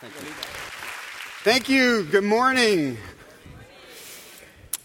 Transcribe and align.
Thank 0.00 0.14
you. 0.14 0.32
Thank 1.42 1.68
you. 1.68 2.04
Good 2.04 2.24
morning. 2.24 2.96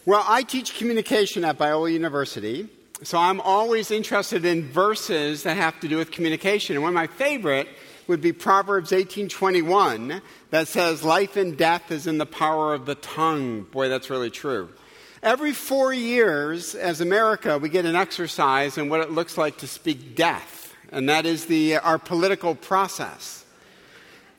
Well, 0.05 0.25
I 0.27 0.43
teach 0.43 0.77
communication 0.77 1.45
at 1.45 1.57
Biola 1.57 1.89
University, 1.93 2.67
so 3.01 3.17
I'm 3.17 3.39
always 3.39 3.91
interested 3.91 4.43
in 4.43 4.69
verses 4.69 5.43
that 5.43 5.55
have 5.55 5.79
to 5.79 5.87
do 5.87 5.95
with 5.95 6.11
communication. 6.11 6.75
And 6.75 6.83
one 6.83 6.89
of 6.89 6.95
my 6.95 7.07
favorite 7.07 7.69
would 8.07 8.19
be 8.19 8.33
Proverbs 8.33 8.91
18:21 8.91 10.21
that 10.49 10.67
says 10.67 11.01
life 11.01 11.37
and 11.37 11.57
death 11.57 11.91
is 11.91 12.07
in 12.07 12.17
the 12.17 12.25
power 12.25 12.73
of 12.73 12.85
the 12.85 12.95
tongue. 12.95 13.61
Boy, 13.71 13.87
that's 13.87 14.09
really 14.09 14.29
true. 14.29 14.67
Every 15.23 15.53
4 15.53 15.93
years 15.93 16.75
as 16.75 16.99
America, 16.99 17.57
we 17.57 17.69
get 17.69 17.85
an 17.85 17.95
exercise 17.95 18.77
in 18.77 18.89
what 18.89 18.99
it 18.99 19.11
looks 19.11 19.37
like 19.37 19.59
to 19.59 19.67
speak 19.67 20.13
death, 20.13 20.75
and 20.91 21.07
that 21.07 21.25
is 21.25 21.45
the 21.45 21.77
uh, 21.77 21.79
our 21.79 21.99
political 21.99 22.53
process. 22.53 23.44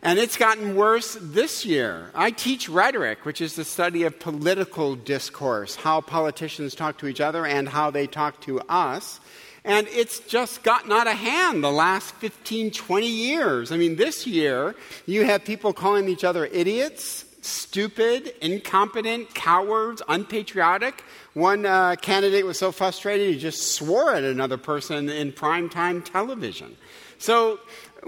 And 0.03 0.19
it's 0.19 0.37
gotten 0.37 0.77
worse 0.77 1.17
this 1.21 1.65
year. 1.65 2.11
I 2.15 2.31
teach 2.31 2.69
rhetoric, 2.69 3.25
which 3.25 3.41
is 3.41 3.57
the 3.57 3.65
study 3.65 4.05
of 4.05 4.21
political 4.21 4.95
discourse, 4.95 5.75
how 5.75 6.01
politicians 6.01 6.75
talk 6.75 6.99
to 6.99 7.07
each 7.07 7.21
other 7.21 7.45
and 7.47 7.69
how 7.69 7.91
they 7.91 8.07
talk 8.07 8.41
to 8.43 8.61
us. 8.69 9.21
And 9.65 9.89
it's 9.89 10.21
just 10.21 10.63
gotten 10.63 10.93
out 10.93 11.09
of 11.09 11.15
hand 11.15 11.65
the 11.65 11.73
last 11.73 12.15
15, 12.17 12.71
20 12.71 13.07
years. 13.09 13.73
I 13.73 13.77
mean, 13.77 13.97
this 13.97 14.25
year, 14.27 14.77
you 15.07 15.25
have 15.25 15.45
people 15.45 15.73
calling 15.73 16.09
each 16.09 16.23
other 16.23 16.47
idiots, 16.47 17.25
stupid, 17.41 18.33
incompetent, 18.41 19.35
cowards, 19.35 20.03
unpatriotic. 20.09 21.03
One 21.35 21.67
uh, 21.67 21.97
candidate 21.97 22.47
was 22.47 22.59
so 22.59 22.71
frustrated 22.71 23.35
he 23.35 23.41
just 23.41 23.73
swore 23.75 24.15
at 24.15 24.23
another 24.23 24.57
person 24.57 25.09
in 25.09 25.33
primetime 25.33 26.05
television. 26.05 26.77
So 27.19 27.59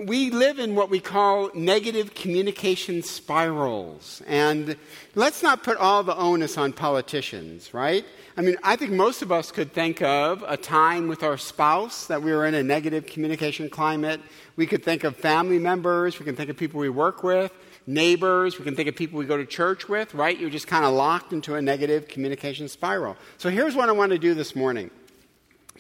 we 0.07 0.31
live 0.31 0.59
in 0.59 0.75
what 0.75 0.91
we 0.91 1.01
call 1.01 1.51
negative 1.55 2.15
communication 2.15 3.03
spirals. 3.03 4.23
And 4.27 4.77
let's 5.15 5.43
not 5.43 5.63
put 5.63 5.77
all 5.79 6.03
the 6.03 6.17
onus 6.17 6.57
on 6.57 6.73
politicians, 6.73 7.75
right? 7.75 8.05
I 8.37 8.41
mean, 8.41 8.57
I 8.63 8.77
think 8.77 8.93
most 8.93 9.23
of 9.23 9.33
us 9.33 9.51
could 9.51 9.73
think 9.73 10.01
of 10.01 10.45
a 10.47 10.57
time 10.57 11.09
with 11.09 11.23
our 11.23 11.37
spouse 11.37 12.07
that 12.07 12.23
we 12.23 12.33
were 12.33 12.47
in 12.47 12.55
a 12.55 12.63
negative 12.63 13.07
communication 13.07 13.69
climate. 13.69 14.21
We 14.57 14.67
could 14.67 14.85
think 14.85 15.03
of 15.03 15.17
family 15.17 15.59
members. 15.59 16.19
We 16.21 16.25
can 16.25 16.37
think 16.37 16.49
of 16.49 16.57
people 16.57 16.79
we 16.79 16.89
work 16.89 17.25
with, 17.25 17.53
neighbors. 17.87 18.59
We 18.59 18.65
can 18.65 18.77
think 18.77 18.89
of 18.89 18.95
people 18.95 19.19
we 19.19 19.25
go 19.25 19.37
to 19.37 19.47
church 19.47 19.89
with, 19.89 20.15
right? 20.15 20.39
You're 20.39 20.51
just 20.51 20.69
kind 20.69 20.85
of 20.85 20.95
locked 20.95 21.33
into 21.33 21.57
a 21.57 21.63
negative 21.63 22.07
communication 22.07 22.69
spiral. 22.69 23.17
So 23.39 23.51
here's 23.51 23.75
what 23.75 23.89
I 23.89 23.93
want 23.93 24.13
to 24.13 24.19
do 24.19 24.35
this 24.35 24.55
morning. 24.55 24.91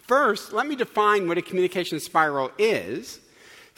First, 0.09 0.53
let 0.53 0.67
me 0.67 0.75
define 0.75 1.29
what 1.29 1.39
a 1.39 1.43
communication 1.43 2.01
spiral 2.01 2.51
is. 2.59 3.21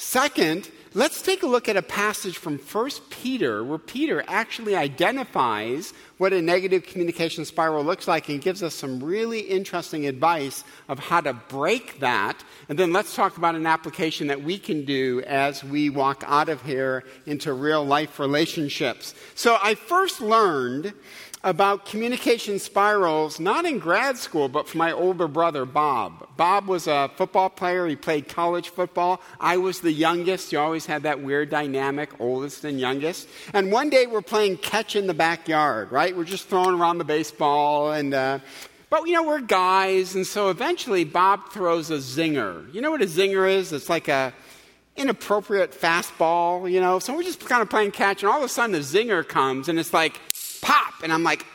Second, 0.01 0.71
let's 0.95 1.21
take 1.21 1.43
a 1.43 1.47
look 1.47 1.69
at 1.69 1.77
a 1.77 1.83
passage 1.83 2.39
from 2.39 2.57
1 2.57 2.91
Peter 3.11 3.63
where 3.63 3.77
Peter 3.77 4.25
actually 4.29 4.75
identifies 4.75 5.93
what 6.17 6.33
a 6.33 6.41
negative 6.41 6.85
communication 6.85 7.45
spiral 7.45 7.85
looks 7.85 8.09
like 8.09 8.31
and 8.31 8.41
gives 8.41 8.63
us 8.63 8.75
some 8.75 9.05
really 9.05 9.41
interesting 9.41 10.07
advice 10.07 10.65
of 10.89 10.99
how 10.99 11.21
to 11.21 11.35
break 11.35 12.01
that. 12.01 12.43
And 12.71 12.79
then 12.79 12.95
let's 12.95 13.15
talk 13.15 13.37
about 13.37 13.57
an 13.57 13.67
application 13.67 14.29
that 14.29 14.43
we 14.43 14.59
can 14.59 14.87
do 14.87 15.21
as 15.27 15.63
we 15.63 15.91
walk 15.91 16.25
out 16.27 16.49
of 16.49 16.63
here 16.63 17.05
into 17.27 17.53
real 17.53 17.85
life 17.85 18.19
relationships. 18.19 19.15
So 19.35 19.59
I 19.63 19.75
first 19.75 20.23
learned 20.23 20.95
about 21.43 21.87
communication 21.87 22.59
spirals, 22.59 23.41
not 23.41 23.65
in 23.65 23.79
grad 23.79 24.19
school, 24.19 24.49
but 24.49 24.69
from 24.69 24.79
my 24.79 24.93
older 24.93 25.27
brother, 25.27 25.65
Bob. 25.65 26.29
Bob 26.37 26.67
was 26.67 26.87
a 26.87 27.11
football 27.17 27.49
player. 27.49 27.87
He 27.87 27.97
played 27.97 28.29
college 28.29 28.69
football. 28.69 29.23
I 29.39 29.57
was 29.57 29.81
the 29.81 29.93
youngest. 29.93 30.53
You 30.53 30.59
always 30.59 30.85
had 30.85 31.05
that 31.05 31.23
weird 31.23 31.49
dynamic, 31.49 32.11
oldest 32.21 32.65
and 32.65 32.79
youngest. 32.79 33.29
And 33.55 33.73
one 33.73 33.89
day 33.89 34.07
we're 34.07 34.21
playing 34.21 34.59
catch 34.59 34.97
in 34.97 35.07
the 35.07 35.15
backyard, 35.15 35.91
right? 35.91 36.15
We're 36.15 36.25
just 36.25 36.49
throwing 36.49 36.79
around 36.79 36.99
the 36.99 37.05
baseball 37.05 37.93
and, 37.93 38.13
uh, 38.13 38.41
but 38.91 39.07
you 39.07 39.13
know, 39.13 39.23
we're 39.23 39.41
guys, 39.41 40.17
and 40.17 40.27
so 40.27 40.51
eventually 40.51 41.05
Bob 41.05 41.53
throws 41.53 41.91
a 41.91 41.99
zinger. 41.99 42.75
You 42.75 42.81
know 42.81 42.91
what 42.91 43.01
a 43.01 43.07
zinger 43.07 43.49
is? 43.49 43.73
It's 43.73 43.89
like 43.89 44.09
a 44.09 44.35
inappropriate 44.97 45.71
fastball, 45.73 46.71
you 46.71 46.81
know. 46.81 46.99
So 46.99 47.15
we're 47.15 47.23
just 47.23 47.39
kind 47.47 47.63
of 47.63 47.71
playing 47.71 47.93
catch, 47.93 48.25
and 48.25 48.33
all 48.33 48.39
of 48.39 48.45
a 48.45 48.49
sudden 48.49 48.73
the 48.73 48.81
zinger 48.81 49.27
comes, 49.27 49.69
and 49.69 49.79
it's 49.79 49.93
like, 49.93 50.21
And 51.03 51.13
I'm 51.13 51.23
like, 51.23 51.47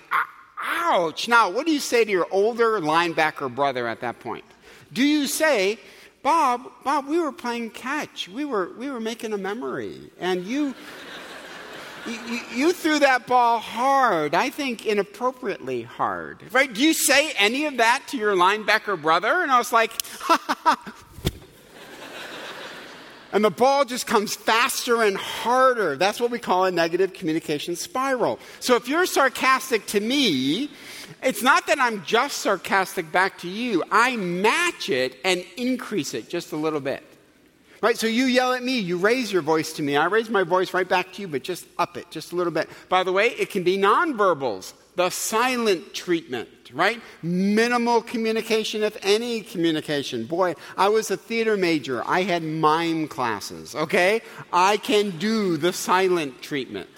ouch. 0.61 1.27
Now, 1.27 1.49
what 1.49 1.65
do 1.65 1.71
you 1.71 1.79
say 1.79 2.05
to 2.05 2.11
your 2.11 2.27
older 2.31 2.79
linebacker 2.79 3.53
brother 3.53 3.87
at 3.87 4.01
that 4.01 4.19
point? 4.19 4.45
Do 4.93 5.03
you 5.03 5.27
say, 5.27 5.79
Bob, 6.23 6.71
Bob, 6.83 7.07
we 7.07 7.19
were 7.19 7.31
playing 7.31 7.69
catch. 7.69 8.27
We 8.27 8.45
were, 8.45 8.71
we 8.77 8.89
were 8.89 8.99
making 8.99 9.33
a 9.33 9.37
memory. 9.37 10.11
And 10.19 10.43
you, 10.45 10.73
you, 12.07 12.39
you, 12.51 12.73
threw 12.73 12.97
that 12.99 13.27
ball 13.27 13.59
hard. 13.59 14.33
I 14.33 14.49
think 14.49 14.85
inappropriately 14.85 15.83
hard. 15.83 16.41
Right? 16.51 16.73
Do 16.73 16.81
you 16.81 16.93
say 16.93 17.31
any 17.37 17.65
of 17.65 17.77
that 17.77 18.05
to 18.07 18.17
your 18.17 18.35
linebacker 18.35 18.99
brother? 18.99 19.43
And 19.43 19.51
I 19.51 19.57
was 19.59 19.71
like, 19.71 19.91
and 23.35 23.43
the 23.43 23.51
ball 23.51 23.83
just 23.83 24.07
comes 24.07 24.33
faster 24.33 25.03
and 25.03 25.17
harder. 25.17 25.97
That's 25.97 26.21
what 26.21 26.31
we 26.31 26.39
call 26.39 26.63
a 26.63 26.71
negative 26.71 27.11
communication 27.11 27.75
spiral. 27.75 28.39
So 28.61 28.77
if 28.77 28.87
you're 28.87 29.05
sarcastic 29.05 29.85
to 29.87 29.99
me, 29.99 30.69
it's 31.21 31.43
not 31.43 31.67
that 31.67 31.77
I'm 31.77 32.01
just 32.05 32.37
sarcastic 32.37 33.11
back 33.11 33.37
to 33.39 33.49
you. 33.49 33.83
I 33.91 34.15
match 34.15 34.89
it 34.89 35.17
and 35.25 35.43
increase 35.57 36.13
it 36.13 36.29
just 36.29 36.53
a 36.53 36.55
little 36.55 36.79
bit. 36.79 37.03
Right? 37.81 37.97
So 37.97 38.07
you 38.07 38.23
yell 38.23 38.53
at 38.53 38.63
me, 38.63 38.79
you 38.79 38.95
raise 38.95 39.33
your 39.33 39.41
voice 39.41 39.73
to 39.73 39.83
me. 39.83 39.97
I 39.97 40.05
raise 40.05 40.29
my 40.29 40.43
voice 40.43 40.73
right 40.73 40.87
back 40.87 41.11
to 41.13 41.21
you, 41.21 41.27
but 41.27 41.43
just 41.43 41.67
up 41.77 41.97
it 41.97 42.09
just 42.09 42.31
a 42.31 42.37
little 42.37 42.53
bit. 42.53 42.69
By 42.87 43.03
the 43.03 43.11
way, 43.11 43.27
it 43.27 43.49
can 43.49 43.63
be 43.63 43.77
nonverbals, 43.77 44.71
the 44.95 45.09
silent 45.09 45.93
treatment 45.93 46.49
right? 46.73 47.01
Minimal 47.21 48.01
communication, 48.01 48.83
if 48.83 48.97
any 49.01 49.41
communication. 49.41 50.25
Boy, 50.25 50.55
I 50.77 50.89
was 50.89 51.11
a 51.11 51.17
theater 51.17 51.57
major. 51.57 52.03
I 52.05 52.23
had 52.23 52.43
mime 52.43 53.07
classes, 53.07 53.75
okay? 53.75 54.21
I 54.51 54.77
can 54.77 55.11
do 55.11 55.57
the 55.57 55.73
silent 55.73 56.41
treatment. 56.41 56.89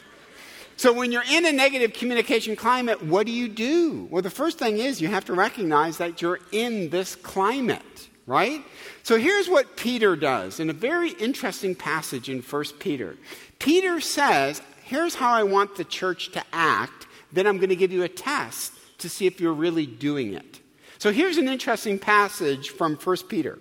So 0.77 0.93
when 0.93 1.11
you're 1.11 1.23
in 1.29 1.45
a 1.45 1.51
negative 1.51 1.93
communication 1.93 2.55
climate, 2.55 3.03
what 3.03 3.25
do 3.25 3.31
you 3.31 3.47
do? 3.47 4.07
Well, 4.11 4.21
the 4.21 4.29
first 4.29 4.59
thing 4.59 4.77
is 4.77 5.01
you 5.01 5.07
have 5.07 5.25
to 5.25 5.33
recognize 5.33 5.97
that 5.97 6.21
you're 6.21 6.39
in 6.51 6.89
this 6.89 7.15
climate, 7.15 8.09
right? 8.27 8.63
So 9.01 9.17
here's 9.17 9.49
what 9.49 9.75
Peter 9.75 10.15
does 10.15 10.59
in 10.59 10.69
a 10.69 10.73
very 10.73 11.11
interesting 11.13 11.73
passage 11.73 12.29
in 12.29 12.41
1 12.41 12.63
Peter. 12.79 13.15
Peter 13.59 13.99
says, 13.99 14.61
Here's 14.83 15.15
how 15.15 15.33
I 15.33 15.43
want 15.43 15.75
the 15.75 15.83
church 15.83 16.31
to 16.31 16.43
act. 16.53 17.06
Then 17.31 17.47
I'm 17.47 17.57
going 17.57 17.69
to 17.69 17.75
give 17.75 17.91
you 17.91 18.03
a 18.03 18.09
test 18.09 18.73
to 18.99 19.09
see 19.09 19.27
if 19.27 19.39
you're 19.39 19.53
really 19.53 19.85
doing 19.85 20.33
it. 20.33 20.59
So 20.99 21.11
here's 21.11 21.37
an 21.37 21.47
interesting 21.47 21.99
passage 21.99 22.69
from 22.69 22.95
1 22.95 23.17
Peter. 23.29 23.59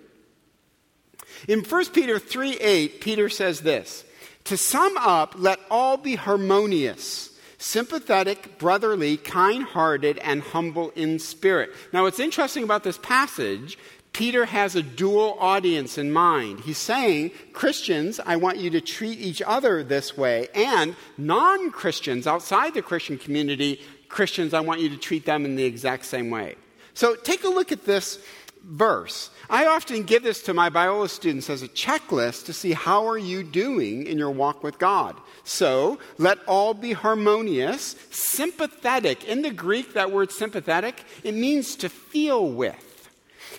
In 1.47 1.63
1 1.63 1.85
Peter 1.91 2.17
3 2.17 2.57
8, 2.57 3.01
Peter 3.01 3.29
says 3.29 3.61
this 3.61 4.03
To 4.45 4.57
sum 4.57 4.97
up, 4.97 5.35
let 5.37 5.59
all 5.69 5.97
be 5.97 6.15
harmonious, 6.15 7.31
sympathetic, 7.57 8.57
brotherly, 8.57 9.17
kind 9.17 9.63
hearted, 9.63 10.17
and 10.19 10.41
humble 10.41 10.91
in 10.95 11.19
spirit. 11.19 11.71
Now, 11.93 12.03
what's 12.03 12.19
interesting 12.19 12.63
about 12.63 12.83
this 12.83 12.97
passage, 12.97 13.77
Peter 14.17 14.45
has 14.45 14.75
a 14.75 14.81
dual 14.81 15.37
audience 15.39 15.99
in 15.99 16.11
mind. 16.11 16.59
He's 16.61 16.79
saying, 16.79 17.29
Christians, 17.53 18.19
I 18.19 18.37
want 18.37 18.57
you 18.57 18.71
to 18.71 18.81
treat 18.81 19.19
each 19.19 19.43
other 19.43 19.83
this 19.83 20.17
way, 20.17 20.47
and 20.55 20.95
non 21.19 21.69
Christians 21.69 22.25
outside 22.25 22.73
the 22.73 22.81
Christian 22.81 23.19
community, 23.19 23.79
Christians, 24.09 24.55
I 24.55 24.61
want 24.61 24.81
you 24.81 24.89
to 24.89 24.97
treat 24.97 25.27
them 25.27 25.45
in 25.45 25.55
the 25.55 25.65
exact 25.65 26.05
same 26.05 26.31
way. 26.31 26.55
So 26.95 27.13
take 27.13 27.43
a 27.43 27.47
look 27.47 27.71
at 27.71 27.85
this 27.85 28.17
verse. 28.63 29.29
I 29.51 29.67
often 29.67 30.01
give 30.01 30.23
this 30.23 30.41
to 30.43 30.53
my 30.55 30.71
Biola 30.71 31.11
students 31.11 31.47
as 31.47 31.61
a 31.61 31.67
checklist 31.67 32.45
to 32.45 32.53
see 32.53 32.73
how 32.73 33.05
are 33.05 33.19
you 33.19 33.43
doing 33.43 34.07
in 34.07 34.17
your 34.17 34.31
walk 34.31 34.63
with 34.63 34.79
God. 34.79 35.15
So, 35.43 35.99
let 36.17 36.39
all 36.47 36.73
be 36.73 36.93
harmonious, 36.93 37.95
sympathetic. 38.09 39.25
In 39.25 39.43
the 39.43 39.51
Greek, 39.51 39.93
that 39.93 40.11
word 40.11 40.31
sympathetic, 40.31 41.03
it 41.23 41.35
means 41.35 41.75
to 41.75 41.87
feel 41.87 42.49
with. 42.49 42.86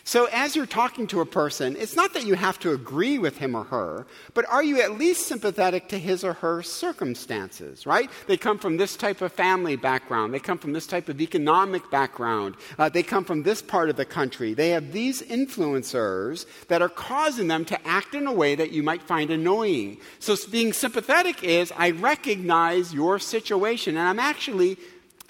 So, 0.05 0.29
as 0.33 0.57
you're 0.57 0.67
talking 0.67 1.07
to 1.09 1.21
a 1.21 1.27
person, 1.27 1.77
it's 1.79 1.97
not 1.97 2.15
that 2.15 2.27
you 2.27 2.35
have 2.35 2.59
to 2.61 2.73
agree 2.73 3.19
with 3.19 3.39
him 3.39 3.55
or 3.55 3.65
her, 3.65 4.07
but 4.35 4.45
are 4.49 4.63
you 4.63 4.81
at 4.81 4.99
least 4.99 5.27
sympathetic 5.27 5.89
to 5.89 5.99
his 5.99 6.25
or 6.25 6.35
her 6.35 6.63
circumstances, 6.63 7.87
right? 7.87 8.11
They 8.27 8.37
come 8.37 8.59
from 8.59 8.77
this 8.77 8.97
type 8.97 9.21
of 9.21 9.33
family 9.33 9.77
background, 9.77 10.33
they 10.33 10.39
come 10.39 10.59
from 10.59 10.73
this 10.73 10.87
type 10.87 11.09
of 11.09 11.21
economic 11.21 11.91
background, 11.91 12.57
uh, 12.79 12.89
they 12.89 13.03
come 13.03 13.25
from 13.25 13.43
this 13.43 13.63
part 13.63 13.91
of 13.91 13.97
the 13.97 14.05
country. 14.05 14.55
They 14.55 14.71
have 14.71 14.93
these 14.93 15.23
influencers 15.23 16.47
that 16.69 16.83
are 16.83 16.89
causing 16.89 17.49
them 17.49 17.65
to 17.67 17.87
act 17.87 18.15
in 18.15 18.27
a 18.27 18.33
way 18.33 18.55
that 18.55 18.73
you 18.73 18.83
might 18.83 19.03
find 19.03 19.31
annoying. 19.31 19.99
So, 20.19 20.37
being 20.51 20.73
sympathetic 20.73 21.43
is 21.43 21.73
I 21.77 21.91
recognize 21.91 22.95
your 22.95 23.19
situation, 23.19 23.97
and 23.97 24.09
I'm 24.09 24.19
actually 24.19 24.79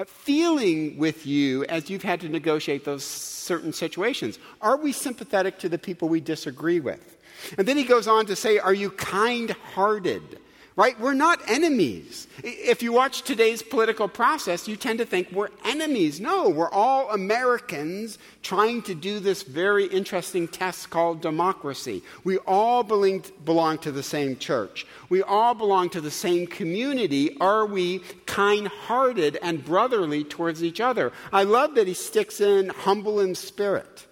feeling 0.05 0.97
with 0.97 1.27
you 1.27 1.65
as 1.65 1.91
you've 1.91 2.03
had 2.03 2.21
to 2.21 2.29
negotiate 2.29 2.85
those 2.85 3.05
certain 3.05 3.73
situations? 3.73 4.39
Are 4.61 4.77
we 4.77 4.93
sympathetic 4.93 5.59
to 5.61 5.69
the 5.69 5.79
people 5.79 6.09
we 6.09 6.21
disagree 6.21 6.81
with? 6.81 7.17
And 7.57 7.67
then 7.67 7.77
he 7.77 7.85
goes 7.85 8.07
on 8.07 8.27
to 8.27 8.37
say, 8.37 8.59
Are 8.59 8.75
you 8.75 8.91
kind 8.91 9.51
hearted? 9.51 10.41
Right? 10.79 10.99
We're 11.01 11.13
not 11.13 11.41
enemies. 11.51 12.29
If 12.45 12.85
you 12.85 12.93
watch 12.93 13.23
today's 13.23 13.63
political 13.63 14.07
process, 14.07 14.69
you 14.69 14.77
tend 14.77 15.01
to 15.01 15.05
think 15.05 15.33
we're 15.33 15.49
enemies. 15.65 16.21
No, 16.21 16.49
we're 16.49 16.71
all 16.71 17.11
Americans 17.11 18.17
trying 18.45 18.83
to 18.83 18.95
do 18.95 19.19
this 19.19 19.43
very 19.43 19.87
interesting 19.87 20.47
test 20.47 20.89
called 20.89 21.21
democracy. 21.21 22.05
We 22.23 22.39
all 22.47 22.85
belong 22.85 23.79
to 23.79 23.91
the 23.91 24.05
same 24.05 24.37
church. 24.37 24.87
We 25.09 25.21
all 25.21 25.53
belong 25.53 25.91
to 25.91 26.01
the 26.01 26.13
same 26.13 26.47
community. 26.47 27.37
Are 27.41 27.67
we 27.67 27.99
kind 28.27 28.69
hearted 28.69 29.37
and 29.43 29.65
brotherly 29.65 30.23
towards 30.23 30.63
each 30.63 30.81
other? 30.81 31.13
I 31.33 31.43
love 31.43 31.75
that 31.75 31.89
he 31.89 31.95
sticks 31.95 32.41
in 32.41 32.69
humble 32.69 33.19
in 33.19 33.35
spirit. 33.35 34.07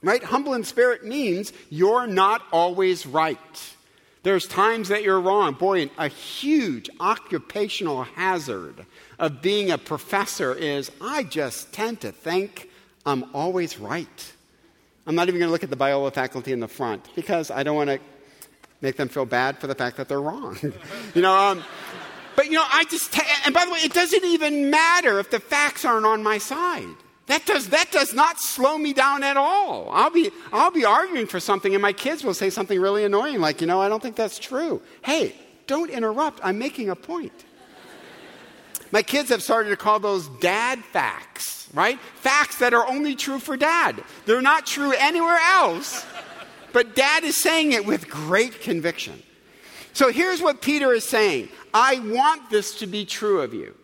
Right? 0.00 0.24
Humble 0.24 0.54
in 0.54 0.64
spirit 0.64 1.04
means 1.04 1.52
you're 1.68 2.06
not 2.06 2.40
always 2.50 3.04
right. 3.04 3.74
There's 4.22 4.46
times 4.46 4.88
that 4.88 5.02
you're 5.02 5.20
wrong. 5.20 5.54
Boy, 5.54 5.90
a 5.98 6.08
huge 6.08 6.88
occupational 7.00 8.04
hazard 8.04 8.86
of 9.18 9.42
being 9.42 9.70
a 9.70 9.78
professor 9.78 10.54
is 10.54 10.92
I 11.00 11.24
just 11.24 11.72
tend 11.72 12.00
to 12.02 12.12
think 12.12 12.70
I'm 13.04 13.24
always 13.34 13.80
right. 13.80 14.32
I'm 15.06 15.16
not 15.16 15.28
even 15.28 15.40
going 15.40 15.48
to 15.48 15.52
look 15.52 15.64
at 15.64 15.70
the 15.70 15.76
Biola 15.76 16.14
faculty 16.14 16.52
in 16.52 16.60
the 16.60 16.68
front 16.68 17.08
because 17.16 17.50
I 17.50 17.64
don't 17.64 17.74
want 17.74 17.90
to 17.90 17.98
make 18.80 18.96
them 18.96 19.08
feel 19.08 19.26
bad 19.26 19.58
for 19.58 19.66
the 19.66 19.74
fact 19.74 19.96
that 19.96 20.08
they're 20.08 20.20
wrong. 20.20 20.56
you 21.14 21.22
know, 21.22 21.36
um, 21.36 21.64
but 22.36 22.46
you 22.46 22.52
know, 22.52 22.64
I 22.66 22.84
just, 22.84 23.12
t- 23.12 23.22
and 23.44 23.52
by 23.52 23.64
the 23.64 23.72
way, 23.72 23.80
it 23.80 23.92
doesn't 23.92 24.24
even 24.24 24.70
matter 24.70 25.18
if 25.18 25.30
the 25.30 25.40
facts 25.40 25.84
aren't 25.84 26.06
on 26.06 26.22
my 26.22 26.38
side. 26.38 26.94
That 27.26 27.46
does, 27.46 27.68
that 27.68 27.90
does 27.92 28.12
not 28.12 28.40
slow 28.40 28.76
me 28.76 28.92
down 28.92 29.22
at 29.22 29.36
all. 29.36 29.88
I'll 29.92 30.10
be, 30.10 30.30
I'll 30.52 30.72
be 30.72 30.84
arguing 30.84 31.26
for 31.26 31.40
something, 31.40 31.74
and 31.74 31.80
my 31.80 31.92
kids 31.92 32.24
will 32.24 32.34
say 32.34 32.50
something 32.50 32.80
really 32.80 33.04
annoying, 33.04 33.40
like, 33.40 33.60
you 33.60 33.66
know, 33.66 33.80
I 33.80 33.88
don't 33.88 34.02
think 34.02 34.16
that's 34.16 34.38
true. 34.38 34.82
Hey, 35.02 35.34
don't 35.66 35.90
interrupt. 35.90 36.40
I'm 36.42 36.58
making 36.58 36.90
a 36.90 36.96
point. 36.96 37.44
My 38.90 39.02
kids 39.02 39.30
have 39.30 39.42
started 39.42 39.70
to 39.70 39.76
call 39.76 40.00
those 40.00 40.28
dad 40.40 40.80
facts, 40.80 41.68
right? 41.72 41.98
Facts 42.16 42.58
that 42.58 42.74
are 42.74 42.86
only 42.86 43.14
true 43.14 43.38
for 43.38 43.56
dad. 43.56 44.02
They're 44.26 44.42
not 44.42 44.66
true 44.66 44.92
anywhere 44.92 45.38
else, 45.54 46.04
but 46.72 46.94
dad 46.94 47.24
is 47.24 47.40
saying 47.40 47.72
it 47.72 47.86
with 47.86 48.10
great 48.10 48.60
conviction. 48.60 49.22
So 49.94 50.10
here's 50.10 50.42
what 50.42 50.60
Peter 50.60 50.92
is 50.92 51.08
saying 51.08 51.48
I 51.72 52.00
want 52.00 52.50
this 52.50 52.76
to 52.80 52.86
be 52.86 53.06
true 53.06 53.40
of 53.40 53.54
you. 53.54 53.74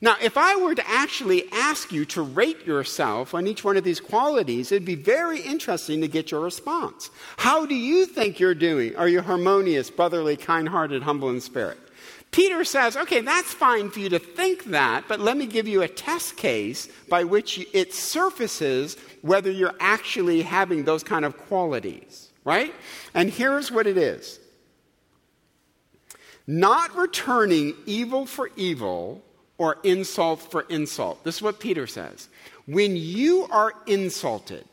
Now, 0.00 0.16
if 0.22 0.36
I 0.36 0.56
were 0.56 0.74
to 0.74 0.88
actually 0.88 1.50
ask 1.52 1.90
you 1.90 2.04
to 2.06 2.22
rate 2.22 2.66
yourself 2.66 3.34
on 3.34 3.46
each 3.46 3.64
one 3.64 3.76
of 3.76 3.84
these 3.84 4.00
qualities, 4.00 4.70
it'd 4.70 4.84
be 4.84 4.94
very 4.94 5.40
interesting 5.40 6.02
to 6.02 6.08
get 6.08 6.30
your 6.30 6.40
response. 6.40 7.10
How 7.38 7.64
do 7.64 7.74
you 7.74 8.04
think 8.04 8.38
you're 8.38 8.54
doing? 8.54 8.94
Are 8.96 9.08
you 9.08 9.22
harmonious, 9.22 9.90
brotherly, 9.90 10.36
kind 10.36 10.68
hearted, 10.68 11.02
humble 11.02 11.30
in 11.30 11.40
spirit? 11.40 11.78
Peter 12.30 12.64
says, 12.64 12.96
okay, 12.96 13.22
that's 13.22 13.54
fine 13.54 13.88
for 13.88 14.00
you 14.00 14.10
to 14.10 14.18
think 14.18 14.64
that, 14.64 15.04
but 15.08 15.20
let 15.20 15.38
me 15.38 15.46
give 15.46 15.66
you 15.66 15.80
a 15.80 15.88
test 15.88 16.36
case 16.36 16.88
by 17.08 17.24
which 17.24 17.66
it 17.72 17.94
surfaces 17.94 18.98
whether 19.22 19.50
you're 19.50 19.74
actually 19.80 20.42
having 20.42 20.84
those 20.84 21.02
kind 21.02 21.24
of 21.24 21.38
qualities, 21.38 22.30
right? 22.44 22.74
And 23.14 23.30
here's 23.30 23.70
what 23.70 23.86
it 23.86 23.96
is 23.96 24.38
not 26.46 26.94
returning 26.94 27.74
evil 27.86 28.26
for 28.26 28.50
evil 28.56 29.22
or 29.58 29.78
insult 29.82 30.40
for 30.40 30.62
insult. 30.68 31.24
This 31.24 31.36
is 31.36 31.42
what 31.42 31.60
Peter 31.60 31.86
says. 31.86 32.28
When 32.66 32.96
you 32.96 33.46
are 33.50 33.72
insulted, 33.86 34.64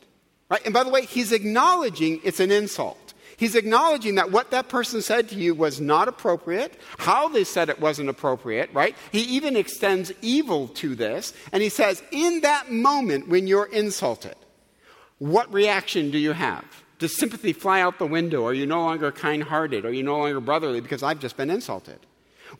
right? 0.50 0.64
And 0.64 0.74
by 0.74 0.84
the 0.84 0.90
way, 0.90 1.06
he's 1.06 1.32
acknowledging 1.32 2.20
it's 2.24 2.40
an 2.40 2.50
insult. 2.50 3.14
He's 3.36 3.56
acknowledging 3.56 4.14
that 4.14 4.30
what 4.30 4.50
that 4.52 4.68
person 4.68 5.02
said 5.02 5.28
to 5.30 5.34
you 5.34 5.54
was 5.54 5.80
not 5.80 6.06
appropriate, 6.06 6.78
how 6.98 7.28
they 7.28 7.44
said 7.44 7.68
it 7.68 7.80
wasn't 7.80 8.08
appropriate, 8.08 8.70
right? 8.72 8.94
He 9.10 9.22
even 9.22 9.56
extends 9.56 10.12
evil 10.22 10.68
to 10.68 10.94
this, 10.94 11.32
and 11.52 11.62
he 11.62 11.68
says, 11.68 12.02
in 12.12 12.42
that 12.42 12.70
moment 12.70 13.28
when 13.28 13.46
you're 13.46 13.66
insulted, 13.66 14.36
what 15.18 15.52
reaction 15.52 16.10
do 16.10 16.18
you 16.18 16.32
have? 16.32 16.64
Does 16.98 17.16
sympathy 17.16 17.52
fly 17.52 17.80
out 17.80 17.98
the 17.98 18.06
window? 18.06 18.46
Are 18.46 18.54
you 18.54 18.66
no 18.66 18.82
longer 18.82 19.10
kind 19.10 19.42
hearted? 19.42 19.84
Are 19.84 19.92
you 19.92 20.02
no 20.02 20.18
longer 20.18 20.40
brotherly 20.40 20.80
because 20.80 21.02
I've 21.02 21.18
just 21.18 21.36
been 21.36 21.50
insulted? 21.50 21.98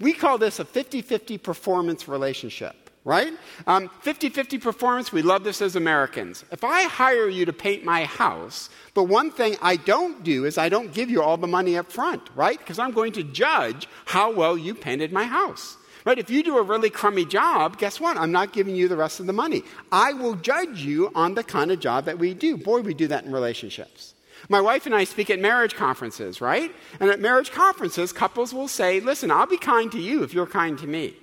We 0.01 0.13
call 0.13 0.39
this 0.39 0.59
a 0.59 0.65
50 0.65 1.03
50 1.03 1.39
performance 1.39 2.09
relationship 2.09 2.85
right? 3.05 3.35
50 3.67 3.67
um, 3.67 3.91
50 4.33 4.59
performance, 4.59 5.13
we 5.13 5.23
love 5.23 5.45
this 5.45 5.61
as 5.61 5.77
Americans. 5.77 6.45
If 6.51 6.65
I 6.65 6.85
hire 6.85 7.29
you 7.29 7.45
to 7.45 7.53
paint 7.53 7.85
my 7.85 8.05
house, 8.05 8.71
but 8.95 9.05
one 9.05 9.31
thing 9.31 9.57
I 9.61 9.77
don't 9.77 10.25
do 10.25 10.47
is 10.47 10.57
I 10.57 10.71
don't 10.71 10.93
give 10.93 11.11
you 11.11 11.23
all 11.23 11.37
the 11.37 11.47
money 11.47 11.77
up 11.77 11.93
front, 11.93 12.23
right? 12.35 12.59
Because 12.59 12.79
I'm 12.79 12.93
going 12.93 13.13
to 13.13 13.23
judge 13.23 13.87
how 14.07 14.33
well 14.33 14.57
you 14.57 14.75
painted 14.75 15.13
my 15.13 15.25
house. 15.25 15.77
Right? 16.05 16.19
If 16.19 16.29
you 16.29 16.43
do 16.43 16.59
a 16.59 16.63
really 16.63 16.91
crummy 16.91 17.25
job, 17.25 17.79
guess 17.79 17.99
what? 17.99 18.19
I'm 18.19 18.31
not 18.31 18.53
giving 18.53 18.77
you 18.77 18.89
the 18.89 18.97
rest 18.97 19.21
of 19.21 19.27
the 19.27 19.33
money. 19.33 19.63
I 19.91 20.13
will 20.13 20.35
judge 20.35 20.81
you 20.81 21.11
on 21.15 21.35
the 21.35 21.43
kind 21.43 21.73
of 21.73 21.81
job 21.81 22.05
that 22.05 22.19
we 22.19 22.35
do. 22.35 22.59
Boy, 22.59 22.81
we 22.81 22.93
do 22.93 23.09
that 23.09 23.25
in 23.25 23.33
relationships. 23.33 24.14
My 24.49 24.61
wife 24.61 24.87
and 24.87 24.95
I 24.95 25.05
speak 25.05 25.31
at 25.31 25.39
marriage 25.39 25.75
conferences, 25.75 26.41
right? 26.41 26.75
And 27.01 27.11
at 27.11 27.21
marriage 27.21 27.51
conferences, 27.51 28.13
couples 28.13 28.53
will 28.53 28.69
say, 28.69 29.01
Listen, 29.01 29.31
I'll 29.31 29.47
be 29.47 29.57
kind 29.57 29.91
to 29.93 30.01
you 30.01 30.23
if 30.23 30.35
you're 30.35 30.47
kind 30.47 30.79
to 30.79 30.87
me. 30.87 31.15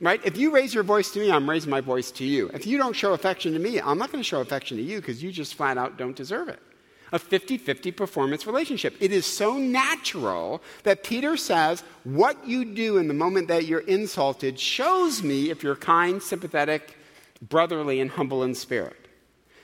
Right? 0.00 0.20
If 0.24 0.36
you 0.36 0.50
raise 0.50 0.74
your 0.74 0.82
voice 0.82 1.12
to 1.12 1.20
me, 1.20 1.30
I'm 1.30 1.48
raising 1.48 1.70
my 1.70 1.80
voice 1.80 2.10
to 2.12 2.24
you. 2.24 2.50
If 2.52 2.66
you 2.66 2.78
don't 2.78 2.96
show 2.96 3.12
affection 3.12 3.52
to 3.52 3.60
me, 3.60 3.80
I'm 3.80 3.96
not 3.96 4.10
going 4.10 4.22
to 4.22 4.28
show 4.28 4.40
affection 4.40 4.76
to 4.76 4.82
you 4.82 5.00
because 5.00 5.22
you 5.22 5.30
just 5.30 5.54
flat 5.54 5.78
out 5.78 5.96
don't 5.96 6.16
deserve 6.16 6.48
it. 6.48 6.58
A 7.12 7.18
50 7.18 7.58
50 7.58 7.92
performance 7.92 8.44
relationship. 8.44 8.96
It 8.98 9.12
is 9.12 9.24
so 9.24 9.56
natural 9.56 10.60
that 10.82 11.04
Peter 11.04 11.36
says, 11.36 11.84
What 12.02 12.46
you 12.46 12.64
do 12.64 12.98
in 12.98 13.06
the 13.06 13.14
moment 13.14 13.46
that 13.48 13.66
you're 13.66 13.80
insulted 13.80 14.58
shows 14.58 15.22
me 15.22 15.50
if 15.50 15.62
you're 15.62 15.76
kind, 15.76 16.20
sympathetic, 16.20 16.96
brotherly, 17.40 18.00
and 18.00 18.10
humble 18.10 18.42
in 18.42 18.56
spirit. 18.56 18.96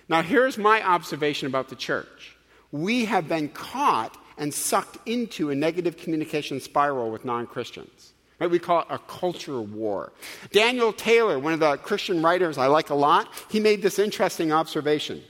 Now, 0.08 0.22
here's 0.22 0.58
my 0.58 0.82
observation 0.82 1.48
about 1.48 1.68
the 1.68 1.76
church 1.76 2.36
we 2.72 3.04
have 3.06 3.28
been 3.28 3.48
caught 3.48 4.16
and 4.38 4.52
sucked 4.54 4.98
into 5.06 5.50
a 5.50 5.54
negative 5.54 5.96
communication 5.96 6.60
spiral 6.60 7.10
with 7.10 7.24
non 7.24 7.46
Christians. 7.46 8.12
Right? 8.38 8.50
We 8.50 8.58
call 8.58 8.80
it 8.80 8.86
a 8.88 8.98
culture 8.98 9.60
war. 9.60 10.12
Daniel 10.50 10.94
Taylor, 10.94 11.38
one 11.38 11.52
of 11.52 11.60
the 11.60 11.76
Christian 11.76 12.22
writers 12.22 12.56
I 12.56 12.68
like 12.68 12.88
a 12.88 12.94
lot, 12.94 13.28
he 13.50 13.60
made 13.60 13.82
this 13.82 13.98
interesting 13.98 14.50
observation. 14.50 15.22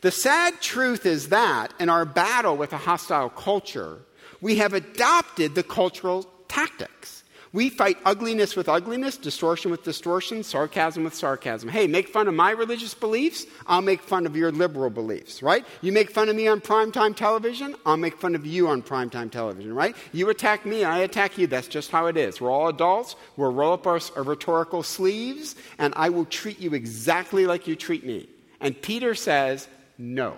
The 0.00 0.10
sad 0.10 0.60
truth 0.60 1.04
is 1.04 1.28
that 1.28 1.74
in 1.78 1.90
our 1.90 2.04
battle 2.04 2.56
with 2.56 2.72
a 2.72 2.78
hostile 2.78 3.28
culture, 3.28 3.98
we 4.40 4.56
have 4.56 4.72
adopted 4.72 5.54
the 5.54 5.62
cultural 5.62 6.26
tactics. 6.48 7.24
We 7.56 7.70
fight 7.70 7.96
ugliness 8.04 8.54
with 8.54 8.68
ugliness, 8.68 9.16
distortion 9.16 9.70
with 9.70 9.82
distortion, 9.82 10.42
sarcasm 10.42 11.04
with 11.04 11.14
sarcasm. 11.14 11.70
Hey, 11.70 11.86
make 11.86 12.08
fun 12.08 12.28
of 12.28 12.34
my 12.34 12.50
religious 12.50 12.92
beliefs, 12.92 13.46
I'll 13.66 13.80
make 13.80 14.02
fun 14.02 14.26
of 14.26 14.36
your 14.36 14.52
liberal 14.52 14.90
beliefs, 14.90 15.42
right? 15.42 15.64
You 15.80 15.90
make 15.90 16.10
fun 16.10 16.28
of 16.28 16.36
me 16.36 16.48
on 16.48 16.60
primetime 16.60 17.16
television, 17.16 17.74
I'll 17.86 17.96
make 17.96 18.18
fun 18.18 18.34
of 18.34 18.44
you 18.44 18.68
on 18.68 18.82
primetime 18.82 19.30
television, 19.30 19.74
right? 19.74 19.96
You 20.12 20.28
attack 20.28 20.66
me, 20.66 20.84
I 20.84 20.98
attack 20.98 21.38
you. 21.38 21.46
That's 21.46 21.66
just 21.66 21.90
how 21.90 22.08
it 22.08 22.18
is. 22.18 22.42
We're 22.42 22.50
all 22.50 22.68
adults, 22.68 23.16
we'll 23.38 23.54
roll 23.54 23.72
up 23.72 23.86
our, 23.86 24.00
our 24.16 24.22
rhetorical 24.22 24.82
sleeves, 24.82 25.56
and 25.78 25.94
I 25.96 26.10
will 26.10 26.26
treat 26.26 26.60
you 26.60 26.74
exactly 26.74 27.46
like 27.46 27.66
you 27.66 27.74
treat 27.74 28.04
me. 28.04 28.28
And 28.60 28.78
Peter 28.82 29.14
says, 29.14 29.66
no. 29.96 30.36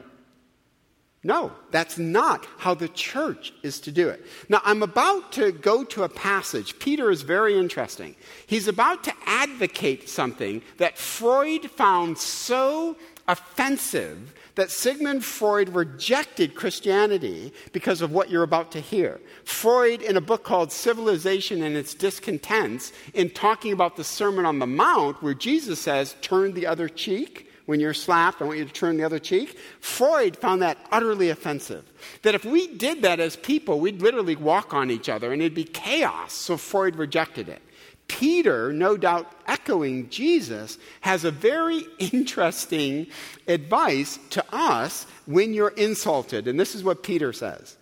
No, 1.25 1.51
that's 1.73 1.99
not 1.99 2.47
how 2.59 2.75
the 2.75 2.89
church 2.89 3.53
is 3.65 3.81
to 3.81 3.93
do 3.93 4.09
it. 4.09 4.25
Now, 4.49 4.61
I'm 4.65 4.85
about 4.85 5.33
to 5.33 5.51
go 5.51 5.83
to 5.85 6.05
a 6.05 6.09
passage. 6.09 6.79
Peter 6.79 7.11
is 7.11 7.23
very 7.23 7.59
interesting. 7.59 8.15
He's 8.47 8.69
about 8.69 9.03
to 9.05 9.13
advocate 9.27 10.09
something 10.09 10.63
that 10.77 10.97
Freud 10.97 11.71
found 11.73 12.19
so 12.19 12.97
offensive 13.27 14.33
that 14.55 14.71
Sigmund 14.71 15.25
Freud 15.25 15.69
rejected 15.71 16.55
Christianity 16.55 17.53
because 17.73 18.01
of 18.01 18.13
what 18.13 18.31
you're 18.31 18.43
about 18.45 18.73
to 18.73 18.81
hear. 18.81 19.21
Freud, 19.45 20.03
in 20.03 20.17
a 20.17 20.21
book 20.21 20.45
called 20.45 20.73
Civilization 20.73 21.63
and 21.63 21.77
Its 21.77 21.95
Discontents, 21.95 22.93
in 23.13 23.31
talking 23.31 23.73
about 23.73 23.97
the 23.97 24.05
Sermon 24.05 24.47
on 24.47 24.61
the 24.61 24.67
Mount, 24.67 25.23
where 25.23 25.35
Jesus 25.35 25.81
says, 25.81 26.17
Turn 26.23 26.55
the 26.55 26.67
other 26.67 26.89
cheek 26.89 27.48
when 27.69 27.81
you're 27.81 27.93
slapped, 27.93 28.41
I 28.41 28.47
want 28.47 28.57
you 28.57 28.65
to 28.65 28.73
turn 28.73 28.97
the 28.97 29.05
other 29.05 29.19
cheek. 29.19 29.59
Freud 29.81 30.39
found 30.39 30.63
that 30.63 30.79
utterly 30.91 31.29
offensive. 31.29 31.85
That 32.23 32.35
if 32.35 32.43
we 32.43 32.67
did 32.67 33.03
that 33.03 33.21
as 33.21 33.37
people, 33.37 33.79
we'd 33.79 34.01
literally 34.01 34.37
walk 34.37 34.73
on 34.73 34.91
each 34.91 35.11
other 35.11 35.35
and 35.35 35.43
it'd 35.43 35.53
be 35.53 35.65
chaos. 35.65 36.33
So 36.33 36.57
Freud 36.57 36.97
rejected 36.97 37.47
it. 37.51 37.61
Peter, 38.07 38.73
no 38.73 38.97
doubt 38.97 39.31
echoing 39.47 40.09
Jesus, 40.09 40.79
has 41.03 41.27
a 41.27 41.31
very 41.31 41.83
interesting 41.99 43.07
advice 43.47 44.19
to 44.31 44.43
us 44.51 45.07
when 45.27 45.53
you're 45.53 45.69
insulted. 45.69 46.49
And 46.49 46.59
this 46.59 46.75
is 46.75 46.83
what 46.83 47.03
Peter 47.03 47.35
says. 47.35 47.77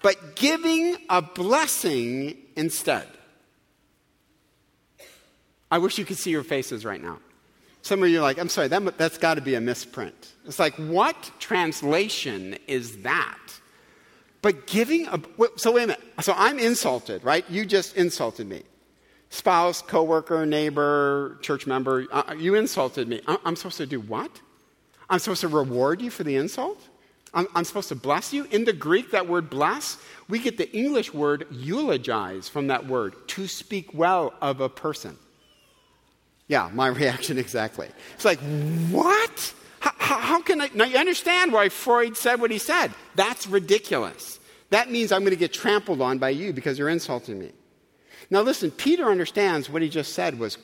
But 0.00 0.36
giving 0.36 0.96
a 1.10 1.20
blessing 1.20 2.38
instead. 2.56 3.06
I 5.70 5.76
wish 5.76 5.98
you 5.98 6.06
could 6.06 6.16
see 6.16 6.30
your 6.30 6.44
faces 6.44 6.86
right 6.86 7.02
now. 7.02 7.18
Some 7.82 8.02
of 8.02 8.08
you 8.08 8.18
are 8.18 8.22
like, 8.22 8.38
I'm 8.38 8.48
sorry, 8.48 8.68
that, 8.68 8.98
that's 8.98 9.18
got 9.18 9.34
to 9.34 9.40
be 9.40 9.54
a 9.54 9.60
misprint. 9.60 10.34
It's 10.46 10.58
like, 10.58 10.74
what 10.74 11.30
translation 11.38 12.58
is 12.66 13.02
that? 13.02 13.38
But 14.42 14.66
giving 14.66 15.06
a, 15.06 15.20
so 15.56 15.72
wait 15.72 15.84
a 15.84 15.86
minute. 15.88 16.02
So 16.20 16.34
I'm 16.36 16.58
insulted, 16.58 17.24
right? 17.24 17.48
You 17.50 17.64
just 17.64 17.96
insulted 17.96 18.48
me. 18.48 18.62
Spouse, 19.30 19.80
coworker, 19.82 20.44
neighbor, 20.44 21.38
church 21.40 21.66
member, 21.66 22.06
uh, 22.10 22.34
you 22.36 22.54
insulted 22.56 23.06
me. 23.06 23.20
I'm 23.26 23.54
supposed 23.54 23.76
to 23.76 23.86
do 23.86 24.00
what? 24.00 24.40
I'm 25.08 25.18
supposed 25.18 25.42
to 25.42 25.48
reward 25.48 26.02
you 26.02 26.10
for 26.10 26.24
the 26.24 26.36
insult? 26.36 26.88
I'm, 27.32 27.46
I'm, 27.54 27.64
supposed 27.64 27.88
to 27.90 27.94
bless 27.94 28.32
you? 28.32 28.44
In 28.50 28.64
the 28.64 28.72
Greek, 28.72 29.12
that 29.12 29.28
word 29.28 29.50
bless, 29.50 29.98
we 30.28 30.40
get 30.40 30.56
the 30.56 30.72
English 30.76 31.14
word 31.14 31.46
eulogize 31.50 32.48
from 32.48 32.68
that 32.68 32.86
word, 32.86 33.14
to 33.28 33.46
speak 33.46 33.94
well 33.94 34.34
of 34.40 34.60
a 34.60 34.68
person. 34.68 35.16
Yeah, 36.50 36.68
my 36.74 36.88
reaction 37.02 37.38
exactly. 37.38 37.88
It's 38.16 38.24
like, 38.24 38.40
what? 38.90 39.54
How, 39.78 40.18
how, 40.18 40.42
can 40.42 40.60
I? 40.60 40.68
Now, 40.74 40.84
you 40.84 40.98
understand 40.98 41.52
why 41.52 41.68
Freud 41.68 42.16
said 42.16 42.40
what 42.40 42.50
he 42.50 42.58
said. 42.58 42.92
That's 43.14 43.46
ridiculous. 43.46 44.40
That 44.70 44.90
means 44.90 45.12
I'm 45.12 45.20
going 45.20 45.30
to 45.30 45.36
get 45.36 45.52
trampled 45.52 46.02
on 46.02 46.18
by 46.18 46.30
you 46.30 46.52
because 46.52 46.78
you're 46.78 46.88
insulting 46.88 47.38
me. 47.38 47.52
Now, 48.30 48.42
listen, 48.42 48.72
Peter 48.72 49.10
understands 49.10 49.70
what 49.70 49.80
he 49.80 49.88
just 49.88 50.12
said 50.12 50.38
was 50.38 50.58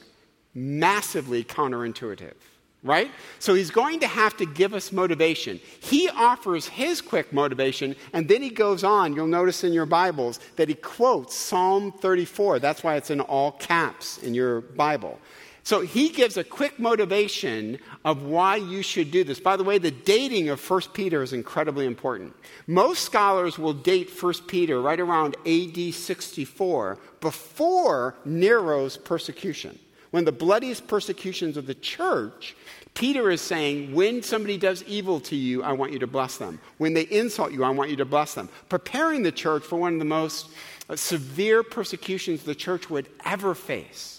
massively 0.54 1.44
counterintuitive 1.44 2.34
right? 2.82 3.10
So 3.40 3.54
he's 3.54 3.70
going 3.70 4.00
to 4.00 4.06
have 4.06 4.36
to 4.36 4.46
give 4.46 4.72
us 4.72 4.92
motivation. 4.92 5.60
He 5.80 6.08
offers 6.08 6.68
his 6.68 7.00
quick 7.00 7.32
motivation, 7.32 7.96
and 8.12 8.28
then 8.28 8.42
he 8.42 8.50
goes 8.50 8.84
on. 8.84 9.14
You'll 9.14 9.26
notice 9.26 9.64
in 9.64 9.72
your 9.72 9.86
Bibles 9.86 10.38
that 10.54 10.68
he 10.68 10.74
quotes 10.74 11.36
Psalm 11.36 11.90
34. 11.90 12.60
That's 12.60 12.84
why 12.84 12.94
it's 12.94 13.10
in 13.10 13.20
all 13.20 13.52
caps 13.52 14.18
in 14.18 14.34
your 14.34 14.60
Bible. 14.60 15.18
So 15.66 15.80
he 15.80 16.10
gives 16.10 16.36
a 16.36 16.44
quick 16.44 16.78
motivation 16.78 17.80
of 18.04 18.22
why 18.22 18.54
you 18.54 18.82
should 18.82 19.10
do 19.10 19.24
this. 19.24 19.40
By 19.40 19.56
the 19.56 19.64
way, 19.64 19.78
the 19.78 19.90
dating 19.90 20.48
of 20.48 20.70
1 20.70 20.80
Peter 20.92 21.24
is 21.24 21.32
incredibly 21.32 21.86
important. 21.86 22.36
Most 22.68 23.02
scholars 23.02 23.58
will 23.58 23.72
date 23.72 24.08
1 24.08 24.32
Peter 24.46 24.80
right 24.80 25.00
around 25.00 25.34
AD 25.44 25.92
64 25.92 26.98
before 27.20 28.14
Nero's 28.24 28.96
persecution. 28.96 29.76
When 30.12 30.24
the 30.24 30.30
bloodiest 30.30 30.86
persecutions 30.86 31.56
of 31.56 31.66
the 31.66 31.74
church 31.74 32.54
Peter 32.94 33.28
is 33.28 33.40
saying, 33.40 33.92
when 33.92 34.22
somebody 34.22 34.56
does 34.56 34.84
evil 34.84 35.18
to 35.18 35.34
you, 35.34 35.64
I 35.64 35.72
want 35.72 35.92
you 35.92 35.98
to 35.98 36.06
bless 36.06 36.36
them. 36.36 36.60
When 36.78 36.94
they 36.94 37.08
insult 37.08 37.50
you, 37.50 37.64
I 37.64 37.70
want 37.70 37.90
you 37.90 37.96
to 37.96 38.04
bless 38.04 38.34
them. 38.34 38.48
Preparing 38.68 39.24
the 39.24 39.32
church 39.32 39.64
for 39.64 39.76
one 39.76 39.94
of 39.94 39.98
the 39.98 40.04
most 40.04 40.46
severe 40.94 41.64
persecutions 41.64 42.44
the 42.44 42.54
church 42.54 42.88
would 42.88 43.08
ever 43.24 43.52
face. 43.56 44.15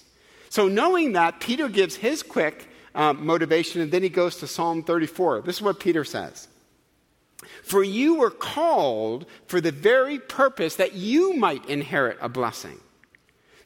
So, 0.49 0.67
knowing 0.67 1.13
that, 1.13 1.39
Peter 1.39 1.67
gives 1.69 1.95
his 1.95 2.23
quick 2.23 2.67
uh, 2.95 3.13
motivation 3.13 3.81
and 3.81 3.91
then 3.91 4.03
he 4.03 4.09
goes 4.09 4.37
to 4.37 4.47
Psalm 4.47 4.83
34. 4.83 5.41
This 5.41 5.57
is 5.57 5.61
what 5.61 5.79
Peter 5.79 6.03
says 6.03 6.47
For 7.63 7.83
you 7.83 8.15
were 8.15 8.31
called 8.31 9.25
for 9.45 9.61
the 9.61 9.71
very 9.71 10.19
purpose 10.19 10.75
that 10.75 10.93
you 10.93 11.33
might 11.33 11.65
inherit 11.69 12.17
a 12.21 12.27
blessing. 12.27 12.79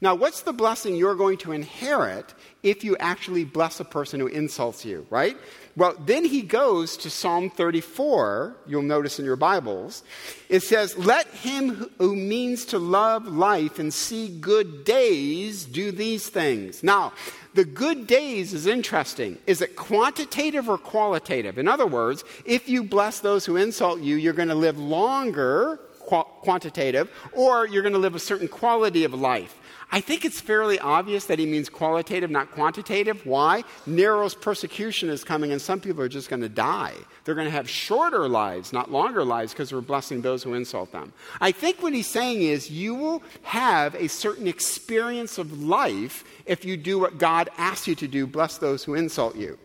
Now, 0.03 0.15
what's 0.15 0.41
the 0.41 0.51
blessing 0.51 0.95
you're 0.95 1.15
going 1.15 1.37
to 1.39 1.51
inherit 1.51 2.33
if 2.63 2.83
you 2.83 2.97
actually 2.97 3.45
bless 3.45 3.79
a 3.79 3.85
person 3.85 4.19
who 4.19 4.25
insults 4.25 4.83
you, 4.83 5.05
right? 5.11 5.37
Well, 5.77 5.95
then 6.03 6.25
he 6.25 6.41
goes 6.41 6.97
to 6.97 7.11
Psalm 7.11 7.51
34, 7.51 8.57
you'll 8.65 8.81
notice 8.81 9.19
in 9.19 9.25
your 9.25 9.35
Bibles. 9.35 10.01
It 10.49 10.61
says, 10.63 10.97
Let 10.97 11.27
him 11.27 11.87
who 11.99 12.15
means 12.15 12.65
to 12.65 12.79
love 12.79 13.27
life 13.27 13.77
and 13.77 13.93
see 13.93 14.27
good 14.39 14.85
days 14.85 15.65
do 15.65 15.91
these 15.91 16.27
things. 16.27 16.81
Now, 16.81 17.13
the 17.53 17.63
good 17.63 18.07
days 18.07 18.53
is 18.53 18.65
interesting. 18.65 19.37
Is 19.45 19.61
it 19.61 19.75
quantitative 19.75 20.67
or 20.67 20.79
qualitative? 20.79 21.59
In 21.59 21.67
other 21.67 21.85
words, 21.85 22.23
if 22.43 22.67
you 22.67 22.83
bless 22.83 23.19
those 23.19 23.45
who 23.45 23.55
insult 23.55 23.99
you, 23.99 24.15
you're 24.15 24.33
going 24.33 24.47
to 24.47 24.55
live 24.55 24.79
longer, 24.79 25.79
quantitative, 25.99 27.11
or 27.33 27.67
you're 27.67 27.83
going 27.83 27.93
to 27.93 27.99
live 27.99 28.15
a 28.15 28.19
certain 28.19 28.47
quality 28.47 29.03
of 29.03 29.13
life. 29.13 29.59
I 29.93 29.99
think 29.99 30.23
it's 30.23 30.39
fairly 30.39 30.79
obvious 30.79 31.25
that 31.25 31.37
he 31.37 31.45
means 31.45 31.67
qualitative, 31.67 32.31
not 32.31 32.51
quantitative. 32.51 33.25
Why? 33.25 33.63
Nero's 33.85 34.33
persecution 34.33 35.09
is 35.09 35.25
coming, 35.25 35.51
and 35.51 35.61
some 35.61 35.81
people 35.81 36.01
are 36.01 36.07
just 36.09 36.29
going 36.29 36.41
to 36.41 36.49
die. 36.49 36.93
They're 37.25 37.35
going 37.35 37.47
to 37.47 37.51
have 37.51 37.69
shorter 37.69 38.29
lives, 38.29 38.71
not 38.71 38.89
longer 38.89 39.25
lives, 39.25 39.51
because 39.51 39.73
we're 39.73 39.81
blessing 39.81 40.21
those 40.21 40.43
who 40.43 40.53
insult 40.53 40.93
them. 40.93 41.11
I 41.41 41.51
think 41.51 41.83
what 41.83 41.93
he's 41.93 42.07
saying 42.07 42.41
is 42.41 42.71
you 42.71 42.95
will 42.95 43.21
have 43.43 43.93
a 43.95 44.07
certain 44.07 44.47
experience 44.47 45.37
of 45.37 45.61
life 45.61 46.23
if 46.45 46.63
you 46.63 46.77
do 46.77 46.97
what 46.97 47.17
God 47.17 47.49
asks 47.57 47.87
you 47.87 47.95
to 47.95 48.07
do 48.07 48.25
bless 48.25 48.57
those 48.57 48.83
who 48.83 48.95
insult 48.95 49.35
you. 49.35 49.59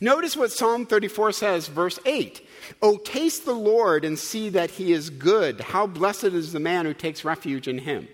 Notice 0.00 0.36
what 0.36 0.52
Psalm 0.52 0.86
34 0.86 1.32
says, 1.32 1.68
verse 1.68 1.98
8. 2.04 2.46
Oh, 2.82 2.96
taste 2.96 3.44
the 3.44 3.52
Lord 3.52 4.04
and 4.04 4.18
see 4.18 4.48
that 4.48 4.70
he 4.72 4.92
is 4.92 5.10
good. 5.10 5.60
How 5.60 5.86
blessed 5.86 6.24
is 6.24 6.52
the 6.52 6.60
man 6.60 6.86
who 6.86 6.94
takes 6.94 7.24
refuge 7.24 7.68
in 7.68 7.78
him. 7.78 8.08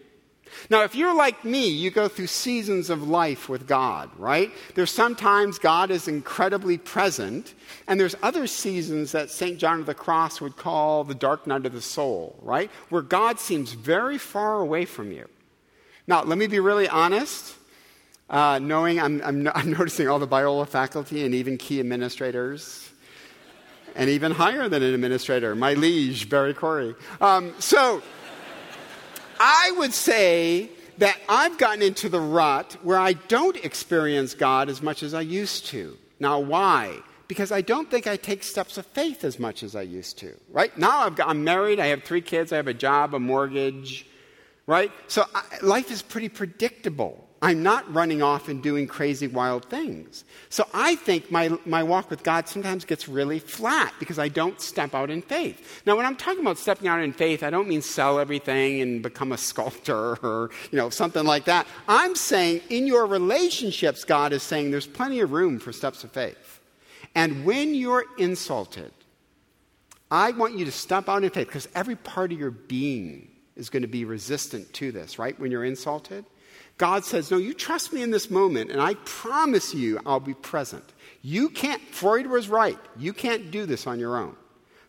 Now, 0.70 0.82
if 0.82 0.94
you're 0.94 1.14
like 1.14 1.44
me, 1.44 1.68
you 1.68 1.90
go 1.90 2.08
through 2.08 2.28
seasons 2.28 2.90
of 2.90 3.06
life 3.08 3.48
with 3.48 3.66
God, 3.66 4.10
right? 4.18 4.50
There's 4.74 4.90
sometimes 4.90 5.58
God 5.58 5.90
is 5.90 6.08
incredibly 6.08 6.78
present, 6.78 7.54
and 7.86 7.98
there's 7.98 8.16
other 8.22 8.46
seasons 8.46 9.12
that 9.12 9.30
St. 9.30 9.58
John 9.58 9.80
of 9.80 9.86
the 9.86 9.94
Cross 9.94 10.40
would 10.40 10.56
call 10.56 11.04
the 11.04 11.14
dark 11.14 11.46
night 11.46 11.66
of 11.66 11.72
the 11.72 11.80
soul, 11.80 12.38
right? 12.42 12.70
Where 12.88 13.02
God 13.02 13.38
seems 13.38 13.72
very 13.72 14.18
far 14.18 14.60
away 14.60 14.84
from 14.84 15.12
you. 15.12 15.28
Now, 16.06 16.22
let 16.22 16.38
me 16.38 16.46
be 16.46 16.60
really 16.60 16.88
honest. 16.88 17.56
Uh, 18.30 18.58
knowing 18.58 18.98
I'm, 18.98 19.20
I'm, 19.22 19.48
I'm 19.54 19.70
noticing 19.72 20.08
all 20.08 20.18
the 20.18 20.28
Biola 20.28 20.66
faculty 20.66 21.24
and 21.24 21.34
even 21.34 21.58
key 21.58 21.80
administrators, 21.80 22.90
and 23.94 24.10
even 24.10 24.32
higher 24.32 24.68
than 24.68 24.82
an 24.82 24.94
administrator, 24.94 25.54
my 25.54 25.74
liege, 25.74 26.28
Barry 26.28 26.54
Corey. 26.54 26.94
Um, 27.20 27.54
so, 27.60 28.02
I 29.46 29.72
would 29.76 29.92
say 29.92 30.70
that 30.96 31.18
I've 31.28 31.58
gotten 31.58 31.82
into 31.82 32.08
the 32.08 32.18
rut 32.18 32.78
where 32.82 32.96
I 32.96 33.12
don't 33.12 33.62
experience 33.62 34.32
God 34.32 34.70
as 34.70 34.80
much 34.80 35.02
as 35.02 35.12
I 35.12 35.20
used 35.20 35.66
to. 35.66 35.98
Now, 36.18 36.38
why? 36.40 37.00
Because 37.28 37.52
I 37.52 37.60
don't 37.60 37.90
think 37.90 38.06
I 38.06 38.16
take 38.16 38.42
steps 38.42 38.78
of 38.78 38.86
faith 38.86 39.22
as 39.22 39.38
much 39.38 39.62
as 39.62 39.76
I 39.76 39.82
used 39.82 40.16
to, 40.20 40.34
right? 40.50 40.76
Now 40.78 41.00
I've 41.00 41.14
got, 41.14 41.28
I'm 41.28 41.44
married, 41.44 41.78
I 41.78 41.88
have 41.88 42.04
three 42.04 42.22
kids, 42.22 42.54
I 42.54 42.56
have 42.56 42.68
a 42.68 42.74
job, 42.74 43.14
a 43.14 43.20
mortgage, 43.20 44.06
right? 44.66 44.90
So 45.08 45.26
I, 45.34 45.42
life 45.60 45.90
is 45.90 46.00
pretty 46.00 46.30
predictable. 46.30 47.23
I'm 47.44 47.62
not 47.62 47.92
running 47.92 48.22
off 48.22 48.48
and 48.48 48.62
doing 48.62 48.86
crazy, 48.86 49.26
wild 49.26 49.66
things. 49.66 50.24
So 50.48 50.66
I 50.72 50.94
think 50.94 51.30
my, 51.30 51.50
my 51.66 51.82
walk 51.82 52.08
with 52.08 52.22
God 52.22 52.48
sometimes 52.48 52.86
gets 52.86 53.06
really 53.06 53.38
flat 53.38 53.92
because 53.98 54.18
I 54.18 54.28
don't 54.28 54.58
step 54.62 54.94
out 54.94 55.10
in 55.10 55.20
faith. 55.20 55.82
Now, 55.84 55.94
when 55.94 56.06
I'm 56.06 56.16
talking 56.16 56.40
about 56.40 56.56
stepping 56.56 56.88
out 56.88 57.00
in 57.00 57.12
faith, 57.12 57.42
I 57.42 57.50
don't 57.50 57.68
mean 57.68 57.82
sell 57.82 58.18
everything 58.18 58.80
and 58.80 59.02
become 59.02 59.30
a 59.30 59.36
sculptor 59.50 60.16
or, 60.22 60.48
you 60.72 60.78
know, 60.78 60.88
something 60.88 61.26
like 61.26 61.44
that. 61.44 61.66
I'm 61.86 62.16
saying 62.16 62.62
in 62.70 62.86
your 62.86 63.04
relationships, 63.04 64.04
God 64.04 64.32
is 64.32 64.42
saying 64.42 64.70
there's 64.70 64.86
plenty 64.86 65.20
of 65.20 65.32
room 65.32 65.58
for 65.58 65.70
steps 65.70 66.02
of 66.02 66.12
faith. 66.12 66.60
And 67.14 67.44
when 67.44 67.74
you're 67.74 68.06
insulted, 68.16 68.90
I 70.10 70.30
want 70.30 70.56
you 70.56 70.64
to 70.64 70.72
step 70.72 71.10
out 71.10 71.24
in 71.24 71.28
faith 71.28 71.48
because 71.48 71.68
every 71.74 71.96
part 71.96 72.32
of 72.32 72.38
your 72.38 72.52
being 72.52 73.28
is 73.54 73.68
going 73.68 73.82
to 73.82 73.88
be 73.88 74.06
resistant 74.06 74.72
to 74.74 74.92
this, 74.92 75.18
right? 75.18 75.38
When 75.38 75.50
you're 75.50 75.66
insulted. 75.66 76.24
God 76.78 77.04
says, 77.04 77.30
No, 77.30 77.36
you 77.36 77.54
trust 77.54 77.92
me 77.92 78.02
in 78.02 78.10
this 78.10 78.30
moment, 78.30 78.70
and 78.70 78.80
I 78.80 78.94
promise 79.04 79.74
you 79.74 80.00
I'll 80.04 80.20
be 80.20 80.34
present. 80.34 80.84
You 81.22 81.48
can't, 81.48 81.80
Freud 81.82 82.26
was 82.26 82.48
right. 82.48 82.78
You 82.98 83.12
can't 83.12 83.50
do 83.50 83.66
this 83.66 83.86
on 83.86 83.98
your 83.98 84.16
own. 84.16 84.36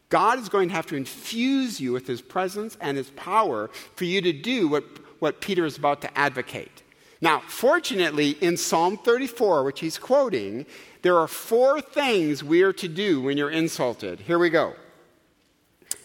God 0.10 0.39
is 0.39 0.50
going 0.50 0.70
to 0.70 0.75
have 0.75 0.88
to 0.88 0.96
infuse 0.96 1.80
you 1.80 1.92
with 1.92 2.08
his 2.08 2.22
presence 2.22 2.77
and 2.80 2.98
his 2.98 3.10
power 3.12 3.70
for 3.96 4.06
you 4.06 4.22
to 4.22 4.34
do 4.34 4.68
what, 4.68 4.84
what 5.20 5.42
Peter 5.42 5.65
is 5.65 5.77
about 5.77 6.01
to 6.01 6.18
advocate. 6.18 6.84
Now, 7.22 7.42
fortunately, 7.48 8.32
in 8.42 8.58
Psalm 8.58 8.98
34, 8.98 9.63
which 9.63 9.80
he's 9.80 9.98
quoting, 9.98 10.65
there 11.01 11.18
are 11.18 11.27
four 11.27 11.82
things 11.82 12.44
we 12.44 12.62
are 12.62 12.74
to 12.74 12.88
do 12.88 13.22
when 13.22 13.38
you're 13.38 13.50
insulted. 13.50 14.20
Here 14.20 14.38
we 14.38 14.50
go. 14.50 14.75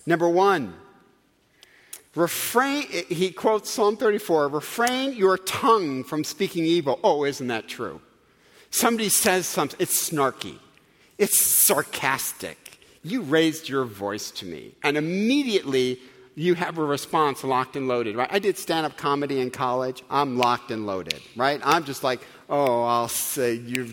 Number 0.06 0.28
one, 0.28 0.74
Refrain, 2.16 2.82
he 3.08 3.30
quotes 3.30 3.70
Psalm 3.70 3.96
34 3.96 4.48
refrain 4.48 5.12
your 5.12 5.38
tongue 5.38 6.02
from 6.02 6.24
speaking 6.24 6.64
evil. 6.64 6.98
Oh, 7.04 7.24
isn't 7.24 7.46
that 7.46 7.68
true? 7.68 8.00
Somebody 8.70 9.08
says 9.08 9.46
something, 9.46 9.78
it's 9.80 10.10
snarky, 10.10 10.58
it's 11.18 11.40
sarcastic. 11.40 12.78
You 13.02 13.22
raised 13.22 13.68
your 13.68 13.84
voice 13.84 14.30
to 14.32 14.46
me, 14.46 14.74
and 14.82 14.96
immediately 14.96 16.00
you 16.34 16.54
have 16.54 16.78
a 16.78 16.84
response 16.84 17.44
locked 17.44 17.76
and 17.76 17.88
loaded, 17.88 18.16
right? 18.16 18.28
I 18.30 18.38
did 18.38 18.58
stand 18.58 18.86
up 18.86 18.96
comedy 18.96 19.40
in 19.40 19.50
college. 19.50 20.02
I'm 20.10 20.36
locked 20.36 20.70
and 20.70 20.86
loaded, 20.86 21.20
right? 21.36 21.60
I'm 21.64 21.84
just 21.84 22.02
like, 22.02 22.20
oh, 22.48 22.82
I'll 22.82 23.08
say 23.08 23.54
you're 23.54 23.86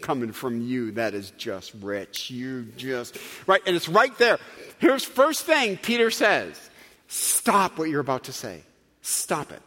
coming 0.00 0.32
from 0.32 0.60
you. 0.60 0.92
That 0.92 1.14
is 1.14 1.32
just 1.32 1.72
rich. 1.80 2.30
You 2.30 2.64
just, 2.76 3.18
right? 3.46 3.62
And 3.66 3.76
it's 3.76 3.88
right 3.88 4.16
there. 4.18 4.38
Here's 4.78 5.04
first 5.04 5.42
thing 5.42 5.76
Peter 5.78 6.10
says 6.10 6.70
Stop 7.14 7.76
what 7.76 7.90
you're 7.90 8.00
about 8.00 8.24
to 8.24 8.32
say. 8.32 8.62
Stop 9.02 9.52
it. 9.52 9.60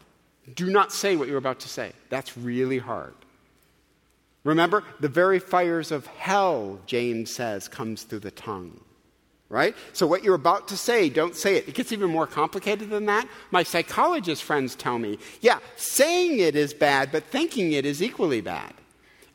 Do 0.55 0.71
not 0.71 0.91
say 0.91 1.15
what 1.15 1.27
you're 1.27 1.37
about 1.37 1.59
to 1.59 1.69
say. 1.69 1.91
That's 2.09 2.35
really 2.35 2.79
hard. 2.79 3.13
Remember, 4.43 4.83
the 4.99 5.09
very 5.09 5.37
fires 5.37 5.91
of 5.91 6.07
hell, 6.07 6.79
James 6.87 7.29
says, 7.29 7.67
comes 7.67 8.01
through 8.01 8.21
the 8.21 8.31
tongue. 8.31 8.79
right? 9.47 9.75
So, 9.93 10.07
what 10.07 10.23
you're 10.23 10.33
about 10.33 10.69
to 10.69 10.77
say, 10.77 11.07
don't 11.07 11.35
say 11.35 11.57
it. 11.57 11.67
It 11.67 11.75
gets 11.75 11.91
even 11.91 12.09
more 12.09 12.25
complicated 12.25 12.89
than 12.89 13.05
that. 13.05 13.27
My 13.51 13.61
psychologist 13.61 14.41
friends 14.43 14.73
tell 14.73 14.97
me, 14.97 15.19
yeah, 15.39 15.59
saying 15.75 16.39
it 16.39 16.55
is 16.55 16.73
bad, 16.73 17.11
but 17.11 17.25
thinking 17.25 17.73
it 17.73 17.85
is 17.85 18.01
equally 18.01 18.41
bad. 18.41 18.73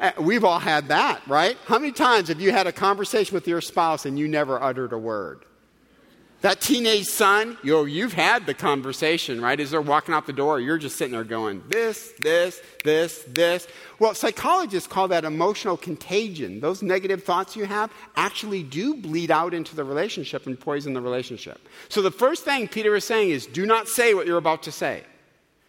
Uh, 0.01 0.11
we've 0.19 0.43
all 0.45 0.59
had 0.59 0.89
that, 0.89 1.21
right? 1.29 1.57
How 1.67 1.79
many 1.79 1.93
times 1.93 2.27
have 2.27 2.41
you 2.41 2.51
had 2.51 2.67
a 2.67 2.73
conversation 2.73 3.35
with 3.35 3.47
your 3.47 3.61
spouse 3.61 4.05
and 4.05 4.19
you 4.19 4.27
never 4.27 4.61
uttered 4.61 4.93
a 4.93 4.99
word? 4.99 5.45
That 6.43 6.63
teenage 6.63 7.05
son, 7.05 7.59
yo, 7.63 7.85
you've 7.85 8.15
had 8.15 8.47
the 8.47 8.55
conversation, 8.55 9.43
right? 9.43 9.61
As 9.61 9.73
they're 9.73 9.81
walking 9.83 10.15
out 10.15 10.27
the 10.27 10.33
door, 10.33 10.59
you're 10.59 10.79
just 10.79 10.97
sitting 10.97 11.13
there 11.13 11.23
going, 11.23 11.63
this, 11.69 12.13
this, 12.21 12.63
this, 12.83 13.23
this. 13.29 13.69
Well, 13.99 14.15
psychologists 14.15 14.89
call 14.89 15.09
that 15.09 15.27
emotional 15.27 15.77
contagion. 15.77 16.61
Those 16.61 16.83
negative 16.83 17.25
thoughts 17.25 17.57
you 17.57 17.67
have 17.67 17.93
actually 18.17 18.63
do 18.63 18.95
bleed 18.95 19.31
out 19.31 19.53
into 19.53 19.77
the 19.77 19.85
relationship 19.85 20.47
and 20.47 20.59
poison 20.59 20.95
the 20.95 21.03
relationship. 21.03 21.61
So 21.91 22.01
the 22.01 22.11
first 22.11 22.45
thing 22.45 22.69
Peter 22.69 22.97
is 22.97 23.05
saying 23.05 23.31
is 23.31 23.45
do 23.45 23.67
not 23.67 23.87
say 23.87 24.15
what 24.15 24.27
you're 24.27 24.39
about 24.39 24.63
to 24.63 24.73
say. 24.73 25.03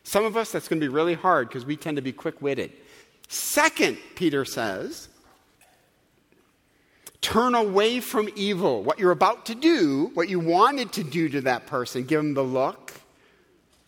Some 0.04 0.24
of 0.24 0.38
us, 0.38 0.52
that's 0.52 0.70
going 0.70 0.80
to 0.80 0.86
be 0.86 0.94
really 0.94 1.14
hard 1.16 1.50
because 1.50 1.66
we 1.66 1.76
tend 1.76 1.98
to 1.98 2.02
be 2.02 2.14
quick 2.14 2.42
witted. 2.42 2.72
Second, 3.28 3.98
Peter 4.16 4.46
says, 4.46 5.10
turn 7.22 7.54
away 7.56 8.00
from 8.00 8.30
evil. 8.36 8.84
What 8.84 9.00
you're 9.00 9.12
about 9.12 9.46
to 9.48 9.56
do, 9.56 10.12
what 10.14 10.28
you 10.28 10.40
wanted 10.40 10.92
to 10.94 11.04
do 11.04 11.30
to 11.30 11.42
that 11.42 11.68
person, 11.68 12.04
give 12.04 12.20
them 12.20 12.34
the 12.34 12.44
look. 12.44 12.94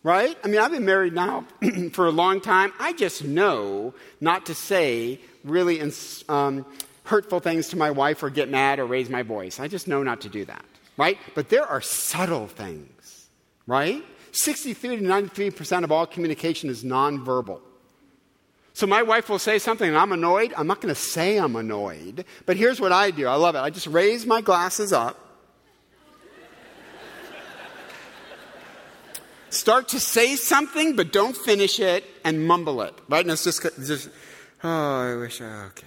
Right? 0.02 0.36
I 0.44 0.48
mean, 0.48 0.60
I've 0.60 0.70
been 0.70 0.84
married 0.84 1.14
now 1.14 1.46
for 1.92 2.06
a 2.06 2.10
long 2.10 2.40
time. 2.40 2.72
I 2.78 2.92
just 2.92 3.24
know 3.24 3.94
not 4.20 4.46
to 4.46 4.54
say 4.54 5.18
really 5.44 5.80
um, 6.28 6.66
hurtful 7.04 7.40
things 7.40 7.68
to 7.68 7.76
my 7.76 7.90
wife 7.90 8.22
or 8.22 8.28
get 8.28 8.50
mad 8.50 8.78
or 8.78 8.86
raise 8.86 9.08
my 9.08 9.22
voice. 9.22 9.58
I 9.58 9.68
just 9.68 9.88
know 9.88 10.02
not 10.02 10.20
to 10.22 10.28
do 10.28 10.44
that. 10.44 10.64
Right? 10.96 11.18
But 11.34 11.48
there 11.48 11.66
are 11.66 11.80
subtle 11.80 12.46
things. 12.46 13.28
Right? 13.66 14.04
63 14.32 14.96
to 14.96 15.02
93% 15.02 15.84
of 15.84 15.92
all 15.92 16.06
communication 16.06 16.68
is 16.68 16.84
nonverbal. 16.84 17.60
So 18.74 18.88
my 18.88 19.02
wife 19.02 19.28
will 19.28 19.38
say 19.38 19.60
something 19.60 19.88
and 19.88 19.96
I'm 19.96 20.10
annoyed. 20.10 20.52
I'm 20.56 20.66
not 20.66 20.80
going 20.80 20.92
to 20.92 21.00
say 21.00 21.38
I'm 21.38 21.54
annoyed, 21.54 22.24
but 22.44 22.56
here's 22.56 22.80
what 22.80 22.90
I 22.90 23.12
do. 23.12 23.28
I 23.28 23.36
love 23.36 23.54
it. 23.54 23.60
I 23.60 23.70
just 23.70 23.86
raise 23.86 24.26
my 24.26 24.40
glasses 24.40 24.92
up. 24.92 25.20
Start 29.48 29.86
to 29.90 30.00
say 30.00 30.34
something, 30.34 30.96
but 30.96 31.12
don't 31.12 31.36
finish 31.36 31.78
it 31.78 32.04
and 32.24 32.44
mumble 32.44 32.82
it. 32.82 32.92
Right? 33.08 33.24
And 33.24 33.30
it's 33.30 33.44
just, 33.44 33.62
just 33.86 34.10
oh, 34.64 34.68
I 34.68 35.14
wish, 35.14 35.40
I, 35.40 35.66
okay. 35.66 35.86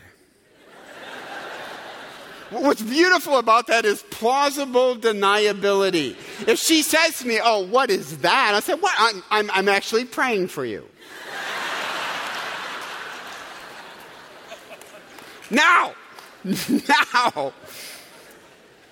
What's 2.49 2.81
beautiful 2.81 3.37
about 3.37 3.67
that 3.67 3.83
is 3.83 4.03
plausible 4.03 4.95
deniability. 4.95 6.15
If 6.47 6.59
she 6.59 6.81
says 6.81 7.19
to 7.19 7.27
me, 7.27 7.41
Oh, 7.43 7.67
what 7.67 7.89
is 7.89 8.19
that? 8.19 8.53
I 8.55 8.61
said, 8.61 8.75
What? 8.75 8.95
I'm, 8.97 9.21
I'm, 9.29 9.51
I'm 9.51 9.67
actually 9.67 10.05
praying 10.05 10.47
for 10.47 10.63
you. 10.63 10.87
Now, 15.49 15.93
now, 16.43 17.53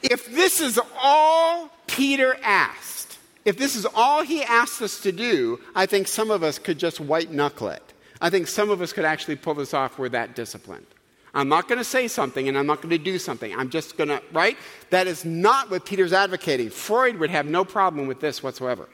if 0.01 0.25
this 0.33 0.59
is 0.59 0.79
all 0.97 1.69
Peter 1.87 2.37
asked, 2.43 3.17
if 3.43 3.57
this 3.57 3.75
is 3.75 3.85
all 3.93 4.23
he 4.23 4.43
asked 4.43 4.81
us 4.81 4.99
to 5.01 5.11
do, 5.11 5.59
I 5.75 5.85
think 5.85 6.07
some 6.07 6.31
of 6.31 6.43
us 6.43 6.57
could 6.59 6.79
just 6.79 6.99
white 6.99 7.31
knuckle 7.31 7.69
it. 7.69 7.83
I 8.21 8.29
think 8.29 8.47
some 8.47 8.69
of 8.69 8.81
us 8.81 8.93
could 8.93 9.05
actually 9.05 9.35
pull 9.35 9.53
this 9.53 9.73
off. 9.73 9.99
We're 9.99 10.09
that 10.09 10.35
disciplined. 10.35 10.87
I'm 11.33 11.49
not 11.49 11.67
going 11.67 11.77
to 11.77 11.83
say 11.85 12.07
something 12.07 12.47
and 12.47 12.57
I'm 12.57 12.65
not 12.65 12.81
going 12.81 12.91
to 12.91 12.97
do 12.97 13.19
something. 13.19 13.53
I'm 13.53 13.69
just 13.69 13.97
going 13.97 14.07
to, 14.07 14.21
right? 14.31 14.57
That 14.89 15.05
is 15.05 15.25
not 15.25 15.69
what 15.69 15.85
Peter's 15.85 16.13
advocating. 16.13 16.69
Freud 16.69 17.17
would 17.17 17.29
have 17.29 17.45
no 17.45 17.65
problem 17.65 18.07
with 18.07 18.21
this 18.21 18.41
whatsoever. 18.41 18.87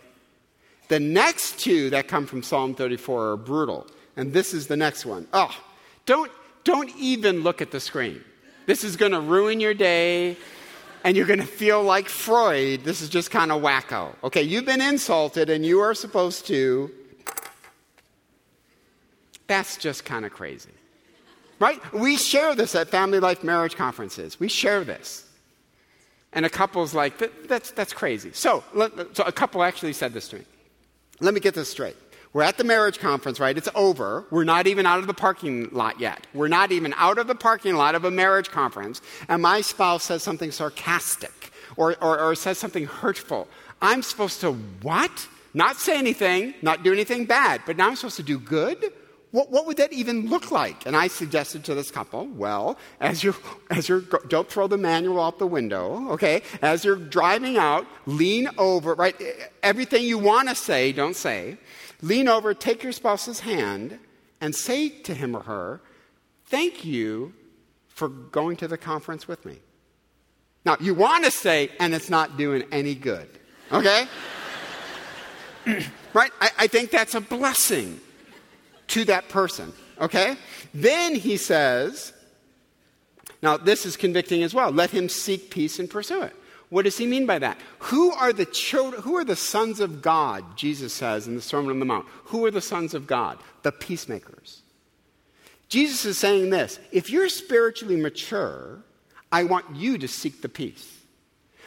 The 0.87 0.99
next 0.99 1.59
two 1.59 1.91
that 1.91 2.07
come 2.07 2.25
from 2.25 2.41
Psalm 2.41 2.73
34 2.73 3.31
are 3.31 3.37
brutal. 3.37 3.87
And 4.17 4.33
this 4.33 4.53
is 4.53 4.67
the 4.67 4.75
next 4.75 5.05
one. 5.05 5.27
Oh, 5.31 5.55
don't 6.05 6.31
don't 6.63 6.89
even 6.97 7.43
look 7.43 7.61
at 7.61 7.71
the 7.71 7.79
screen. 7.79 8.23
This 8.65 8.83
is 8.83 8.95
going 8.95 9.11
to 9.11 9.19
ruin 9.19 9.59
your 9.59 9.73
day, 9.73 10.37
and 11.03 11.17
you're 11.17 11.25
going 11.25 11.39
to 11.39 11.45
feel 11.45 11.83
like 11.83 12.07
Freud. 12.07 12.83
This 12.83 13.01
is 13.01 13.09
just 13.09 13.31
kind 13.31 13.51
of 13.51 13.61
wacko. 13.61 14.13
Okay, 14.23 14.43
you've 14.43 14.65
been 14.65 14.81
insulted, 14.81 15.49
and 15.49 15.65
you 15.65 15.79
are 15.79 15.93
supposed 15.93 16.45
to. 16.47 16.91
That's 19.47 19.77
just 19.77 20.05
kind 20.05 20.25
of 20.25 20.31
crazy. 20.31 20.69
Right? 21.59 21.79
We 21.93 22.17
share 22.17 22.55
this 22.55 22.73
at 22.73 22.89
family 22.89 23.19
life 23.19 23.43
marriage 23.43 23.75
conferences. 23.75 24.39
We 24.39 24.47
share 24.47 24.83
this. 24.83 25.27
And 26.33 26.45
a 26.45 26.49
couple's 26.49 26.93
like, 26.93 27.21
that's, 27.47 27.71
that's 27.71 27.93
crazy. 27.93 28.31
So, 28.33 28.63
so 29.13 29.23
a 29.25 29.31
couple 29.31 29.61
actually 29.61 29.93
said 29.93 30.13
this 30.13 30.29
to 30.29 30.37
me. 30.37 30.45
Let 31.19 31.33
me 31.33 31.39
get 31.39 31.53
this 31.53 31.69
straight. 31.69 31.97
We're 32.33 32.43
at 32.43 32.57
the 32.57 32.63
marriage 32.63 32.99
conference, 32.99 33.41
right? 33.41 33.57
It's 33.57 33.67
over. 33.75 34.25
We're 34.31 34.45
not 34.45 34.65
even 34.65 34.85
out 34.85 34.99
of 34.99 35.07
the 35.07 35.13
parking 35.13 35.69
lot 35.71 35.99
yet. 35.99 36.27
We're 36.33 36.47
not 36.47 36.71
even 36.71 36.93
out 36.95 37.17
of 37.17 37.27
the 37.27 37.35
parking 37.35 37.75
lot 37.75 37.93
of 37.93 38.05
a 38.05 38.11
marriage 38.11 38.49
conference. 38.49 39.01
And 39.27 39.41
my 39.41 39.59
spouse 39.59 40.05
says 40.05 40.23
something 40.23 40.51
sarcastic 40.51 41.51
or, 41.75 42.01
or, 42.01 42.19
or 42.19 42.35
says 42.35 42.57
something 42.57 42.85
hurtful. 42.85 43.49
I'm 43.81 44.01
supposed 44.01 44.39
to 44.41 44.53
what? 44.53 45.27
Not 45.53 45.75
say 45.75 45.97
anything, 45.97 46.53
not 46.61 46.83
do 46.83 46.93
anything 46.93 47.25
bad, 47.25 47.61
but 47.65 47.75
now 47.75 47.87
I'm 47.87 47.97
supposed 47.97 48.17
to 48.17 48.23
do 48.23 48.39
good? 48.39 48.93
What, 49.31 49.49
what, 49.49 49.65
would 49.65 49.77
that 49.77 49.93
even 49.93 50.27
look 50.27 50.51
like? 50.51 50.85
And 50.85 50.95
I 50.95 51.07
suggested 51.07 51.63
to 51.65 51.75
this 51.75 51.89
couple, 51.89 52.27
well, 52.27 52.77
as 52.99 53.23
you 53.23 53.33
as 53.69 53.87
you're 53.87 54.01
don't 54.01 54.49
throw 54.49 54.67
the 54.67 54.77
manual 54.77 55.21
out 55.21 55.39
the 55.39 55.47
window, 55.47 56.11
okay? 56.11 56.41
As 56.61 56.83
you're 56.83 56.97
driving 56.97 57.57
out, 57.57 57.87
lean 58.05 58.49
over, 58.57 58.93
right? 58.93 59.15
Everything 59.63 60.03
you 60.03 60.17
want 60.17 60.49
to 60.49 60.55
say, 60.55 60.91
don't 60.91 61.15
say. 61.15 61.57
Lean 62.01 62.27
over, 62.27 62.53
take 62.53 62.83
your 62.83 62.91
spouse's 62.91 63.41
hand, 63.41 63.99
and 64.39 64.55
say 64.55 64.89
to 64.89 65.13
him 65.13 65.35
or 65.35 65.43
her, 65.43 65.81
Thank 66.45 66.83
you 66.83 67.33
for 67.87 68.09
going 68.09 68.57
to 68.57 68.67
the 68.67 68.77
conference 68.77 69.27
with 69.27 69.45
me. 69.45 69.59
Now, 70.65 70.75
you 70.79 70.93
want 70.93 71.23
to 71.23 71.31
say, 71.31 71.69
and 71.79 71.93
it's 71.93 72.09
not 72.09 72.35
doing 72.35 72.63
any 72.71 72.93
good, 72.93 73.29
okay? 73.71 74.05
right? 76.13 76.31
I, 76.41 76.49
I 76.59 76.67
think 76.67 76.91
that's 76.91 77.15
a 77.15 77.21
blessing 77.21 78.01
to 78.87 79.05
that 79.05 79.29
person, 79.29 79.71
okay? 79.99 80.35
Then 80.73 81.15
he 81.15 81.37
says, 81.37 82.11
now 83.41 83.57
this 83.57 83.85
is 83.85 83.95
convicting 83.97 84.43
as 84.43 84.53
well. 84.53 84.71
Let 84.71 84.91
him 84.91 85.09
seek 85.09 85.49
peace 85.49 85.79
and 85.79 85.89
pursue 85.89 86.21
it. 86.23 86.35
What 86.71 86.85
does 86.85 86.97
he 86.97 87.05
mean 87.05 87.25
by 87.25 87.37
that? 87.37 87.57
Who 87.79 88.13
are 88.13 88.31
the 88.31 88.45
children, 88.45 89.01
who 89.01 89.17
are 89.17 89.25
the 89.25 89.35
sons 89.35 89.81
of 89.81 90.01
God, 90.01 90.55
Jesus 90.55 90.93
says 90.93 91.27
in 91.27 91.35
the 91.35 91.41
Sermon 91.41 91.69
on 91.69 91.79
the 91.79 91.85
Mount? 91.85 92.07
Who 92.25 92.45
are 92.45 92.51
the 92.51 92.61
sons 92.61 92.93
of 92.93 93.05
God? 93.05 93.37
The 93.63 93.73
peacemakers. 93.73 94.61
Jesus 95.67 96.05
is 96.05 96.17
saying 96.17 96.49
this 96.49 96.79
if 96.93 97.09
you're 97.09 97.27
spiritually 97.27 97.97
mature, 97.97 98.79
I 99.33 99.43
want 99.43 99.75
you 99.75 99.97
to 99.97 100.07
seek 100.07 100.41
the 100.41 100.47
peace. 100.47 100.99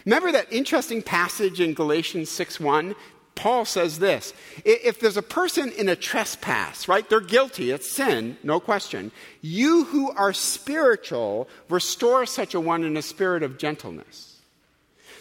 Remember 0.06 0.32
that 0.32 0.50
interesting 0.50 1.02
passage 1.02 1.60
in 1.60 1.74
Galatians 1.74 2.30
6 2.30 2.58
1? 2.58 2.94
Paul 3.34 3.66
says 3.66 3.98
this 3.98 4.32
if 4.64 5.00
there's 5.00 5.18
a 5.18 5.22
person 5.22 5.70
in 5.72 5.90
a 5.90 5.96
trespass, 5.96 6.88
right, 6.88 7.06
they're 7.10 7.20
guilty, 7.20 7.72
it's 7.72 7.90
sin, 7.90 8.38
no 8.42 8.58
question. 8.58 9.12
You 9.42 9.84
who 9.84 10.12
are 10.12 10.32
spiritual, 10.32 11.46
restore 11.68 12.24
such 12.24 12.54
a 12.54 12.60
one 12.60 12.84
in 12.84 12.96
a 12.96 13.02
spirit 13.02 13.42
of 13.42 13.58
gentleness. 13.58 14.33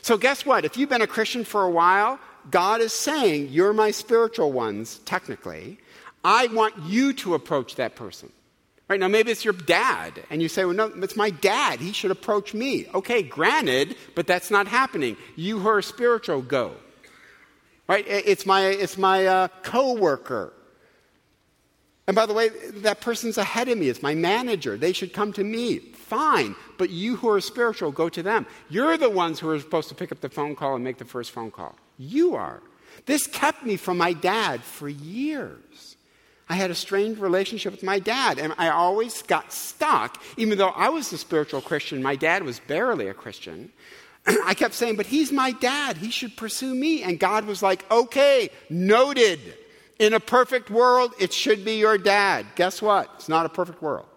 So, 0.04 0.18
guess 0.18 0.46
what? 0.46 0.66
If 0.66 0.76
you've 0.76 0.90
been 0.90 1.02
a 1.02 1.08
Christian 1.08 1.46
for 1.46 1.64
a 1.64 1.70
while, 1.70 2.20
God 2.52 2.82
is 2.82 2.92
saying, 2.92 3.48
You're 3.50 3.72
my 3.72 3.92
spiritual 3.92 4.52
ones, 4.52 5.00
technically. 5.06 5.80
I 6.26 6.48
want 6.48 6.76
you 6.84 7.14
to 7.14 7.36
approach 7.36 7.76
that 7.76 7.96
person. 7.96 8.30
Right 8.90 9.00
now, 9.00 9.08
maybe 9.08 9.32
it's 9.32 9.46
your 9.46 9.54
dad, 9.54 10.22
and 10.30 10.42
you 10.42 10.50
say, 10.50 10.66
Well, 10.66 10.76
no, 10.76 10.92
it's 11.02 11.16
my 11.16 11.30
dad. 11.30 11.80
He 11.80 11.94
should 11.94 12.12
approach 12.12 12.54
me. 12.54 12.86
Okay, 12.94 13.24
granted, 13.24 13.96
but 14.14 14.28
that's 14.28 14.52
not 14.52 14.68
happening. 14.68 15.16
You 15.38 15.60
who 15.60 15.70
are 15.70 15.82
spiritual, 15.82 16.42
go. 16.42 16.74
Right? 17.88 18.06
It's 18.06 18.46
my, 18.46 18.66
it's 18.66 18.98
my 18.98 19.26
uh, 19.26 19.48
co 19.62 19.94
worker. 19.94 20.52
And 22.06 22.16
by 22.16 22.26
the 22.26 22.34
way, 22.34 22.50
that 22.82 23.00
person's 23.00 23.38
ahead 23.38 23.70
of 23.70 23.78
me. 23.78 23.88
It's 23.88 24.02
my 24.02 24.14
manager. 24.14 24.76
They 24.78 24.92
should 24.92 25.14
come 25.14 25.32
to 25.34 25.44
me 25.44 25.80
fine. 26.14 26.56
But 26.78 26.90
you 26.90 27.16
who 27.16 27.30
are 27.30 27.42
spiritual, 27.42 27.92
go 27.92 28.10
to 28.10 28.22
them. 28.22 28.46
You're 28.70 28.98
the 28.98 29.10
ones 29.10 29.40
who 29.40 29.50
are 29.50 29.60
supposed 29.60 29.90
to 29.90 29.96
pick 29.96 30.12
up 30.12 30.22
the 30.22 30.30
phone 30.30 30.56
call 30.56 30.76
and 30.76 30.84
make 30.84 30.98
the 30.98 31.06
first 31.06 31.32
phone 31.32 31.50
call. 31.50 31.76
You 31.98 32.36
are. 32.36 32.62
This 33.06 33.26
kept 33.26 33.66
me 33.66 33.78
from 33.78 33.98
my 33.98 34.14
dad 34.14 34.62
for 34.62 34.88
years. 34.88 35.96
I 36.50 36.56
had 36.56 36.72
a 36.72 36.76
strained 36.76 37.20
relationship 37.20 37.72
with 37.72 37.84
my 37.84 38.00
dad, 38.00 38.38
and 38.38 38.54
I 38.58 38.70
always 38.70 39.22
got 39.24 39.54
stuck. 39.54 40.22
Even 40.38 40.58
though 40.58 40.70
I 40.70 40.90
was 40.90 41.12
a 41.14 41.18
spiritual 41.18 41.62
Christian, 41.62 42.04
my 42.04 42.16
dad 42.16 42.44
was 42.44 42.60
barely 42.60 43.08
a 43.08 43.14
Christian. 43.14 43.72
I 44.46 44.54
kept 44.54 44.74
saying, 44.74 44.98
But 44.98 45.08
he's 45.08 45.32
my 45.32 45.52
dad. 45.52 45.98
He 45.98 46.12
should 46.12 46.36
pursue 46.36 46.76
me. 46.76 47.02
And 47.02 47.20
God 47.20 47.46
was 47.46 47.64
like, 47.64 47.90
Okay, 47.90 48.50
noted. 48.70 49.40
In 50.00 50.14
a 50.14 50.20
perfect 50.20 50.70
world, 50.70 51.14
it 51.20 51.32
should 51.32 51.64
be 51.64 51.78
your 51.78 51.98
dad. 51.98 52.46
Guess 52.56 52.82
what? 52.82 53.10
It's 53.16 53.30
not 53.30 53.46
a 53.46 53.50
perfect 53.50 53.82
world. 53.82 54.08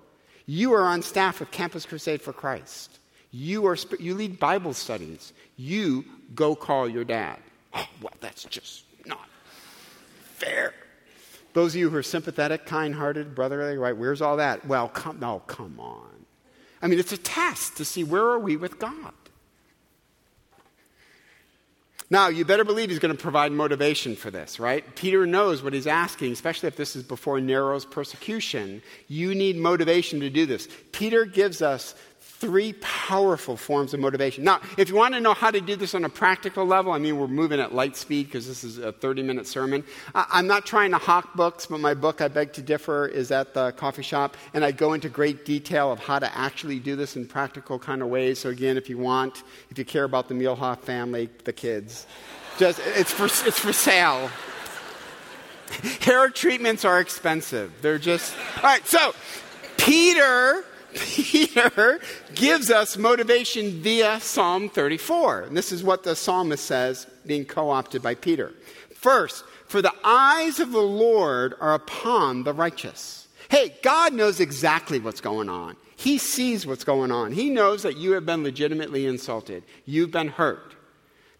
You 0.46 0.72
are 0.74 0.82
on 0.82 1.02
staff 1.02 1.40
with 1.40 1.50
Campus 1.50 1.84
Crusade 1.84 2.22
for 2.22 2.32
Christ. 2.32 2.98
You, 3.30 3.66
are, 3.66 3.76
you 3.98 4.14
lead 4.14 4.38
Bible 4.38 4.72
studies. 4.72 5.32
You 5.56 6.04
go 6.34 6.54
call 6.54 6.88
your 6.88 7.04
dad. 7.04 7.38
Oh, 7.74 7.86
well, 8.00 8.14
that's 8.20 8.44
just 8.44 8.84
not 9.04 9.28
fair. 10.34 10.72
Those 11.52 11.74
of 11.74 11.80
you 11.80 11.90
who 11.90 11.96
are 11.96 12.02
sympathetic, 12.02 12.66
kind 12.66 12.94
hearted, 12.94 13.34
brotherly, 13.34 13.76
right? 13.76 13.96
Where's 13.96 14.22
all 14.22 14.36
that? 14.36 14.66
Well, 14.66 14.88
come, 14.88 15.18
no, 15.20 15.40
come 15.46 15.80
on. 15.80 16.26
I 16.80 16.86
mean, 16.86 16.98
it's 16.98 17.12
a 17.12 17.18
test 17.18 17.76
to 17.78 17.84
see 17.84 18.04
where 18.04 18.24
are 18.24 18.38
we 18.38 18.56
with 18.56 18.78
God. 18.78 19.12
Now, 22.08 22.28
you 22.28 22.44
better 22.44 22.64
believe 22.64 22.90
he's 22.90 23.00
going 23.00 23.16
to 23.16 23.20
provide 23.20 23.50
motivation 23.50 24.14
for 24.14 24.30
this, 24.30 24.60
right? 24.60 24.94
Peter 24.94 25.26
knows 25.26 25.62
what 25.62 25.72
he's 25.72 25.88
asking, 25.88 26.32
especially 26.32 26.68
if 26.68 26.76
this 26.76 26.94
is 26.94 27.02
before 27.02 27.40
Nero's 27.40 27.84
persecution. 27.84 28.80
You 29.08 29.34
need 29.34 29.56
motivation 29.56 30.20
to 30.20 30.30
do 30.30 30.46
this. 30.46 30.68
Peter 30.92 31.24
gives 31.24 31.62
us 31.62 31.96
three 32.38 32.74
powerful 32.74 33.56
forms 33.56 33.94
of 33.94 34.00
motivation. 34.00 34.44
Now, 34.44 34.60
if 34.76 34.90
you 34.90 34.94
want 34.94 35.14
to 35.14 35.20
know 35.20 35.32
how 35.32 35.50
to 35.50 35.60
do 35.60 35.74
this 35.74 35.94
on 35.94 36.04
a 36.04 36.08
practical 36.08 36.66
level, 36.66 36.92
I 36.92 36.98
mean, 36.98 37.18
we're 37.18 37.28
moving 37.28 37.60
at 37.60 37.74
light 37.74 37.96
speed 37.96 38.26
because 38.26 38.46
this 38.46 38.62
is 38.62 38.76
a 38.76 38.92
30 38.92 39.22
minute 39.22 39.46
sermon. 39.46 39.84
I, 40.14 40.40
am 40.40 40.46
not 40.46 40.66
trying 40.66 40.90
to 40.90 40.98
hawk 40.98 41.34
books, 41.34 41.64
but 41.66 41.80
my 41.80 41.94
book, 41.94 42.20
I 42.20 42.28
Beg 42.28 42.52
to 42.54 42.62
Differ, 42.62 43.06
is 43.06 43.30
at 43.30 43.54
the 43.54 43.72
coffee 43.72 44.02
shop, 44.02 44.36
and 44.52 44.64
I 44.64 44.70
go 44.70 44.92
into 44.92 45.08
great 45.08 45.46
detail 45.46 45.90
of 45.90 45.98
how 45.98 46.18
to 46.18 46.36
actually 46.36 46.78
do 46.78 46.94
this 46.94 47.16
in 47.16 47.26
practical 47.26 47.78
kind 47.78 48.02
of 48.02 48.08
ways. 48.08 48.38
So, 48.40 48.50
again, 48.50 48.76
if 48.76 48.90
you 48.90 48.98
want, 48.98 49.42
if 49.70 49.78
you 49.78 49.86
care 49.86 50.04
about 50.04 50.28
the 50.28 50.34
Muehlhoff 50.34 50.80
family, 50.80 51.30
the 51.44 51.54
kids, 51.54 52.06
just 52.58 52.80
it's 52.84 53.12
for, 53.12 53.26
it's 53.26 53.58
for 53.58 53.72
sale. 53.72 54.30
Hair 56.00 56.30
treatments 56.30 56.84
are 56.84 57.00
expensive. 57.00 57.72
They're 57.80 57.98
just. 57.98 58.34
All 58.58 58.62
right, 58.64 58.86
so 58.86 59.14
Peter 59.78 60.64
Peter 60.96 62.00
gives 62.34 62.70
us 62.70 62.96
motivation 62.96 63.82
via 63.82 64.20
Psalm 64.20 64.68
34. 64.68 65.42
And 65.42 65.56
this 65.56 65.72
is 65.72 65.84
what 65.84 66.02
the 66.02 66.16
psalmist 66.16 66.64
says, 66.64 67.06
being 67.26 67.44
co 67.44 67.70
opted 67.70 68.02
by 68.02 68.14
Peter. 68.14 68.52
First, 68.94 69.44
for 69.68 69.82
the 69.82 69.92
eyes 70.04 70.60
of 70.60 70.72
the 70.72 70.78
Lord 70.78 71.54
are 71.60 71.74
upon 71.74 72.44
the 72.44 72.52
righteous. 72.52 73.28
Hey, 73.48 73.76
God 73.82 74.12
knows 74.12 74.40
exactly 74.40 74.98
what's 74.98 75.20
going 75.20 75.48
on. 75.48 75.76
He 75.96 76.18
sees 76.18 76.66
what's 76.66 76.84
going 76.84 77.10
on. 77.10 77.32
He 77.32 77.50
knows 77.50 77.82
that 77.82 77.96
you 77.96 78.12
have 78.12 78.26
been 78.26 78.42
legitimately 78.42 79.06
insulted. 79.06 79.64
You've 79.84 80.10
been 80.10 80.28
hurt. 80.28 80.75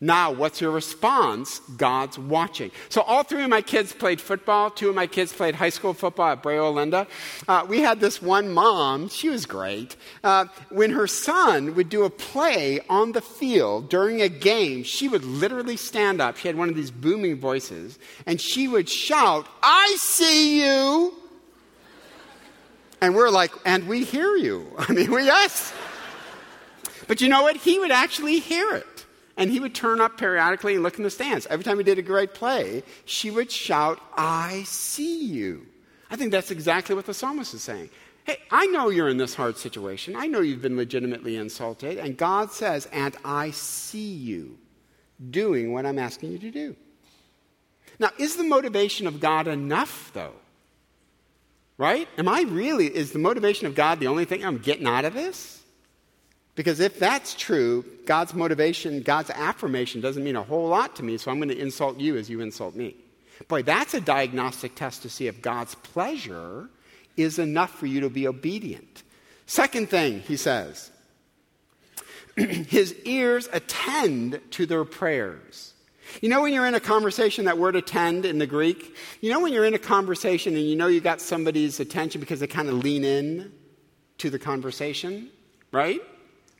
Now, 0.00 0.30
what's 0.30 0.60
your 0.60 0.72
response? 0.72 1.60
God's 1.78 2.18
watching. 2.18 2.70
So, 2.90 3.00
all 3.00 3.22
three 3.22 3.42
of 3.42 3.48
my 3.48 3.62
kids 3.62 3.94
played 3.94 4.20
football. 4.20 4.70
Two 4.70 4.90
of 4.90 4.94
my 4.94 5.06
kids 5.06 5.32
played 5.32 5.54
high 5.54 5.70
school 5.70 5.94
football 5.94 6.32
at 6.32 6.42
Brea 6.42 6.56
Olinda. 6.56 7.06
Uh, 7.48 7.64
we 7.66 7.80
had 7.80 7.98
this 7.98 8.20
one 8.20 8.50
mom, 8.52 9.08
she 9.08 9.30
was 9.30 9.46
great. 9.46 9.96
Uh, 10.22 10.46
when 10.68 10.90
her 10.90 11.06
son 11.06 11.74
would 11.76 11.88
do 11.88 12.04
a 12.04 12.10
play 12.10 12.80
on 12.90 13.12
the 13.12 13.22
field 13.22 13.88
during 13.88 14.20
a 14.20 14.28
game, 14.28 14.82
she 14.82 15.08
would 15.08 15.24
literally 15.24 15.78
stand 15.78 16.20
up. 16.20 16.36
She 16.36 16.48
had 16.48 16.58
one 16.58 16.68
of 16.68 16.74
these 16.74 16.90
booming 16.90 17.40
voices, 17.40 17.98
and 18.26 18.38
she 18.38 18.68
would 18.68 18.90
shout, 18.90 19.46
I 19.62 19.96
see 19.98 20.62
you. 20.62 21.14
And 23.00 23.14
we're 23.14 23.30
like, 23.30 23.52
and 23.64 23.88
we 23.88 24.04
hear 24.04 24.36
you. 24.36 24.70
I 24.78 24.92
mean, 24.92 25.10
we, 25.10 25.24
yes. 25.24 25.72
But 27.08 27.22
you 27.22 27.28
know 27.30 27.42
what? 27.42 27.56
He 27.56 27.78
would 27.78 27.90
actually 27.90 28.40
hear 28.40 28.74
it. 28.74 28.95
And 29.36 29.50
he 29.50 29.60
would 29.60 29.74
turn 29.74 30.00
up 30.00 30.16
periodically 30.16 30.74
and 30.74 30.82
look 30.82 30.96
in 30.96 31.04
the 31.04 31.10
stands. 31.10 31.46
Every 31.46 31.64
time 31.64 31.78
he 31.78 31.84
did 31.84 31.98
a 31.98 32.02
great 32.02 32.32
play, 32.32 32.82
she 33.04 33.30
would 33.30 33.50
shout, 33.50 34.00
I 34.16 34.62
see 34.64 35.24
you. 35.24 35.66
I 36.10 36.16
think 36.16 36.30
that's 36.30 36.50
exactly 36.50 36.94
what 36.94 37.06
the 37.06 37.14
psalmist 37.14 37.52
is 37.52 37.62
saying. 37.62 37.90
Hey, 38.24 38.38
I 38.50 38.66
know 38.66 38.88
you're 38.88 39.08
in 39.08 39.18
this 39.18 39.34
hard 39.34 39.56
situation. 39.56 40.16
I 40.16 40.26
know 40.26 40.40
you've 40.40 40.62
been 40.62 40.76
legitimately 40.76 41.36
insulted. 41.36 41.98
And 41.98 42.16
God 42.16 42.50
says, 42.50 42.88
and 42.92 43.16
I 43.24 43.50
see 43.50 44.14
you 44.14 44.58
doing 45.30 45.72
what 45.72 45.86
I'm 45.86 45.98
asking 45.98 46.32
you 46.32 46.38
to 46.38 46.50
do. 46.50 46.76
Now, 47.98 48.10
is 48.18 48.36
the 48.36 48.44
motivation 48.44 49.06
of 49.06 49.20
God 49.20 49.48
enough, 49.48 50.10
though? 50.12 50.34
Right? 51.78 52.08
Am 52.16 52.28
I 52.28 52.42
really, 52.42 52.86
is 52.86 53.12
the 53.12 53.18
motivation 53.18 53.66
of 53.66 53.74
God 53.74 54.00
the 54.00 54.06
only 54.06 54.24
thing 54.24 54.44
I'm 54.44 54.58
getting 54.58 54.86
out 54.86 55.04
of 55.04 55.14
this? 55.14 55.62
Because 56.56 56.80
if 56.80 56.98
that's 56.98 57.34
true, 57.34 57.84
God's 58.06 58.34
motivation, 58.34 59.02
God's 59.02 59.30
affirmation 59.30 60.00
doesn't 60.00 60.24
mean 60.24 60.36
a 60.36 60.42
whole 60.42 60.68
lot 60.68 60.96
to 60.96 61.02
me, 61.04 61.18
so 61.18 61.30
I'm 61.30 61.36
going 61.36 61.50
to 61.50 61.58
insult 61.58 62.00
you 62.00 62.16
as 62.16 62.28
you 62.28 62.40
insult 62.40 62.74
me. 62.74 62.96
Boy, 63.46 63.62
that's 63.62 63.92
a 63.92 64.00
diagnostic 64.00 64.74
test 64.74 65.02
to 65.02 65.10
see 65.10 65.26
if 65.26 65.42
God's 65.42 65.74
pleasure 65.76 66.68
is 67.16 67.38
enough 67.38 67.70
for 67.70 67.86
you 67.86 68.00
to 68.00 68.10
be 68.10 68.26
obedient. 68.26 69.02
Second 69.44 69.90
thing, 69.90 70.20
he 70.20 70.36
says, 70.36 70.90
his 72.36 72.94
ears 73.04 73.48
attend 73.52 74.40
to 74.52 74.64
their 74.64 74.84
prayers. 74.86 75.74
You 76.22 76.30
know 76.30 76.40
when 76.40 76.54
you're 76.54 76.66
in 76.66 76.74
a 76.74 76.80
conversation, 76.80 77.44
that 77.44 77.58
word 77.58 77.76
attend 77.76 78.24
in 78.24 78.38
the 78.38 78.46
Greek? 78.46 78.96
You 79.20 79.30
know 79.30 79.40
when 79.40 79.52
you're 79.52 79.66
in 79.66 79.74
a 79.74 79.78
conversation 79.78 80.56
and 80.56 80.64
you 80.64 80.76
know 80.76 80.86
you 80.86 81.02
got 81.02 81.20
somebody's 81.20 81.80
attention 81.80 82.20
because 82.20 82.40
they 82.40 82.46
kind 82.46 82.68
of 82.68 82.76
lean 82.76 83.04
in 83.04 83.52
to 84.18 84.30
the 84.30 84.38
conversation, 84.38 85.28
right? 85.70 86.00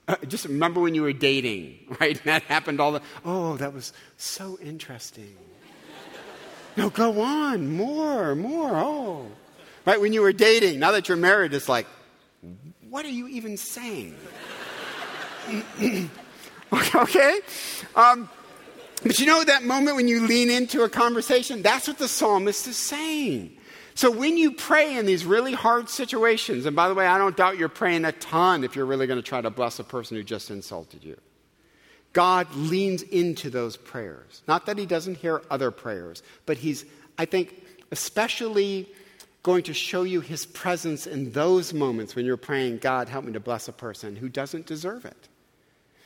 Uh, 0.09 0.16
just 0.29 0.45
remember 0.45 0.81
when 0.81 0.95
you 0.95 1.03
were 1.03 1.12
dating, 1.12 1.79
right? 2.01 2.16
And 2.16 2.25
that 2.25 2.42
happened 2.42 2.81
all 2.81 2.92
the. 2.92 3.03
Oh, 3.25 3.57
that 3.57 3.73
was 3.73 3.92
so 4.16 4.59
interesting. 4.62 5.37
no, 6.77 6.90
go 6.90 7.21
on, 7.21 7.69
more, 7.69 8.35
more. 8.35 8.71
Oh, 8.75 9.27
right 9.85 10.01
when 10.01 10.12
you 10.12 10.23
were 10.23 10.33
dating. 10.33 10.79
Now 10.79 10.92
that 10.92 11.09
you're 11.09 11.16
married, 11.16 11.55
it's 11.55 11.69
like, 11.69 11.87
what 12.88 13.05
are 13.05 13.11
you 13.11 13.27
even 13.29 13.57
saying? 13.57 14.16
okay. 16.95 17.40
Um, 17.95 18.29
but 19.03 19.19
you 19.19 19.27
know 19.27 19.45
that 19.45 19.62
moment 19.64 19.97
when 19.97 20.09
you 20.09 20.27
lean 20.27 20.51
into 20.51 20.83
a 20.83 20.88
conversation? 20.88 21.62
That's 21.62 21.87
what 21.87 21.99
the 21.99 22.09
psalmist 22.09 22.66
is 22.66 22.77
saying. 22.77 23.56
So 23.96 24.11
when 24.11 24.37
you 24.37 24.52
pray 24.52 24.94
in 24.98 25.06
these 25.06 25.24
really 25.24 25.54
hard 25.54 25.88
situations, 25.88 26.66
and 26.66 26.76
by 26.76 26.88
the 26.88 26.94
way, 26.94 27.06
I 27.06 27.16
don't 27.16 27.35
doubt 27.35 27.56
you're 27.56 27.70
praying 27.70 28.04
a 28.04 28.12
ton 28.12 28.62
if 28.62 28.76
you're 28.76 28.85
really 28.85 29.06
going 29.06 29.18
to 29.18 29.26
try 29.26 29.40
to 29.40 29.48
bless 29.48 29.78
a 29.78 29.85
person 29.85 30.18
who 30.18 30.22
just 30.22 30.50
insulted 30.50 31.02
you. 31.02 31.16
God 32.12 32.46
leans 32.54 33.00
into 33.00 33.48
those 33.48 33.78
prayers. 33.78 34.42
Not 34.46 34.66
that 34.66 34.76
he 34.76 34.85
doesn't 34.85 35.16
hear 35.16 35.40
other 35.50 35.70
prayers, 35.70 36.22
but 36.44 36.59
he's, 36.59 36.85
I 37.16 37.24
think, 37.24 37.64
especially 37.90 38.87
going 39.42 39.62
to 39.62 39.72
show 39.72 40.02
you 40.02 40.20
his 40.20 40.44
presence 40.44 41.06
in 41.06 41.32
those 41.32 41.72
moments 41.72 42.14
when 42.14 42.26
you're 42.26 42.37
praying, 42.37 42.78
God, 42.78 43.09
help 43.09 43.24
me 43.24 43.32
to 43.32 43.40
bless 43.40 43.66
a 43.66 43.72
person 43.72 44.14
who 44.16 44.28
doesn't 44.28 44.66
deserve 44.66 45.06
it. 45.06 45.28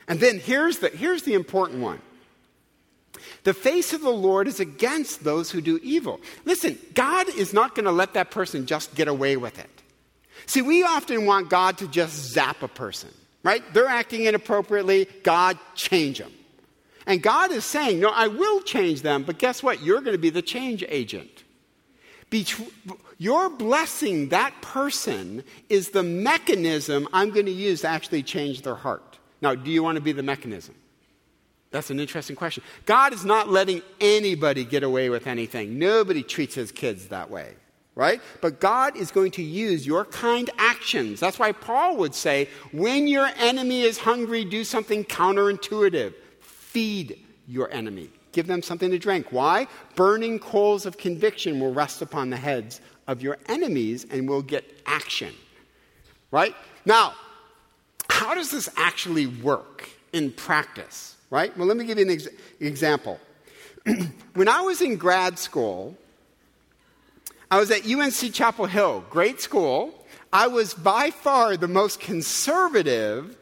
And 0.07 0.20
then 0.20 0.38
here's 0.38 0.79
the, 0.79 0.90
here's 0.90 1.24
the 1.24 1.35
important 1.35 1.83
one 1.83 2.00
the 3.44 3.54
face 3.54 3.92
of 3.92 4.02
the 4.02 4.11
Lord 4.11 4.48
is 4.48 4.61
against 4.61 5.24
those 5.24 5.50
who 5.50 5.61
do 5.61 5.78
evil. 5.83 6.20
Listen, 6.44 6.78
God 6.94 7.28
is 7.28 7.52
not 7.52 7.74
going 7.74 7.87
to 7.87 7.92
let 7.92 8.14
that 8.14 8.30
person 8.30 8.66
just 8.66 8.94
get 8.94 9.09
away 9.09 9.37
with 9.37 9.59
it. 9.59 9.70
See, 10.46 10.62
we 10.62 10.83
often 10.83 11.26
want 11.26 11.50
God 11.50 11.78
to 11.78 11.88
just 11.88 12.33
zap 12.33 12.62
a 12.62 12.68
person, 12.68 13.11
right? 13.42 13.62
They're 13.72 13.87
acting 13.87 14.24
inappropriately, 14.24 15.06
God, 15.22 15.59
change 15.74 16.18
them. 16.18 16.33
And 17.06 17.22
God 17.22 17.50
is 17.50 17.64
saying, 17.64 18.00
No, 18.00 18.11
I 18.11 18.28
will 18.28 18.61
change 18.62 19.02
them, 19.02 19.24
but 19.24 19.38
guess 19.38 19.62
what? 19.62 19.83
You're 19.83 20.00
going 20.00 20.14
to 20.14 20.18
be 20.18 20.30
the 20.30 20.42
change 20.42 20.85
agent. 20.88 21.44
your 23.18 23.50
blessing 23.50 24.28
that 24.28 24.54
person 24.62 25.42
is 25.68 25.90
the 25.90 26.02
mechanism 26.02 27.09
I'm 27.12 27.30
going 27.30 27.46
to 27.46 27.52
use 27.52 27.80
to 27.83 27.88
actually 27.88 28.22
change 28.22 28.62
their 28.62 28.76
heart. 28.76 29.18
Now, 29.42 29.54
do 29.54 29.70
you 29.70 29.83
want 29.83 29.96
to 29.96 30.02
be 30.02 30.12
the 30.12 30.22
mechanism? 30.22 30.74
That's 31.70 31.90
an 31.90 32.00
interesting 32.00 32.35
question. 32.35 32.64
God 32.85 33.12
is 33.12 33.24
not 33.24 33.48
letting 33.48 33.83
anybody 34.00 34.64
get 34.64 34.83
away 34.83 35.09
with 35.09 35.26
anything. 35.26 35.78
Nobody 35.78 36.22
treats 36.22 36.54
his 36.54 36.72
kids 36.72 37.06
that 37.09 37.30
way, 37.30 37.54
right? 37.94 38.20
But 38.40 38.59
God 38.59 38.96
is 38.96 39.12
going 39.12 39.30
to 39.33 39.42
use 39.42 39.87
your 39.87 40.04
kind 40.04 40.50
actions. 40.59 41.20
That's 41.20 41.38
why 41.38 41.52
Paul 41.52 41.96
would 41.98 42.14
say, 42.14 42.48
when 42.72 43.06
your 43.06 43.30
enemy 43.37 43.83
is 43.83 43.98
hungry, 43.98 44.44
do 44.44 44.64
something 44.64 45.04
counterintuitive. 45.04 46.14
Feed 46.40 47.24
your 47.46 47.70
enemy. 47.72 48.11
Give 48.33 48.46
them 48.48 48.62
something 48.62 48.90
to 48.90 48.98
drink. 48.98 49.26
Why? 49.30 49.68
Burning 49.94 50.38
coals 50.40 50.87
of 50.87 50.98
conviction 50.98 51.61
will 51.61 51.72
rest 51.72 52.02
upon 52.02 52.30
the 52.30 52.37
heads 52.37 52.80
of 53.06 53.22
your 53.22 53.38
enemies 53.46 54.06
and 54.11 54.28
will 54.28 54.42
get 54.42 54.64
action. 54.87 55.35
Right? 56.33 56.54
Now, 56.85 57.14
how 58.09 58.35
does 58.35 58.50
this 58.50 58.68
actually 58.76 59.26
work 59.26 59.88
in 60.12 60.33
practice? 60.33 61.16
Right? 61.31 61.57
Well, 61.57 61.66
let 61.66 61.77
me 61.77 61.85
give 61.85 61.99
you 61.99 62.05
an 62.05 62.11
ex- 62.11 62.29
example. 62.59 63.19
when 64.35 64.49
I 64.49 64.61
was 64.61 64.83
in 64.83 64.97
grad 64.97 65.38
school, 65.38 65.97
I 67.51 67.59
was 67.59 67.71
at 67.71 67.87
UNC 67.87 68.33
Chapel 68.33 68.66
Hill, 68.66 69.05
great 69.11 69.40
school. 69.40 69.95
I 70.33 70.47
was 70.47 70.75
by 70.75 71.11
far 71.11 71.57
the 71.57 71.69
most 71.69 71.99
conservative 71.99 73.37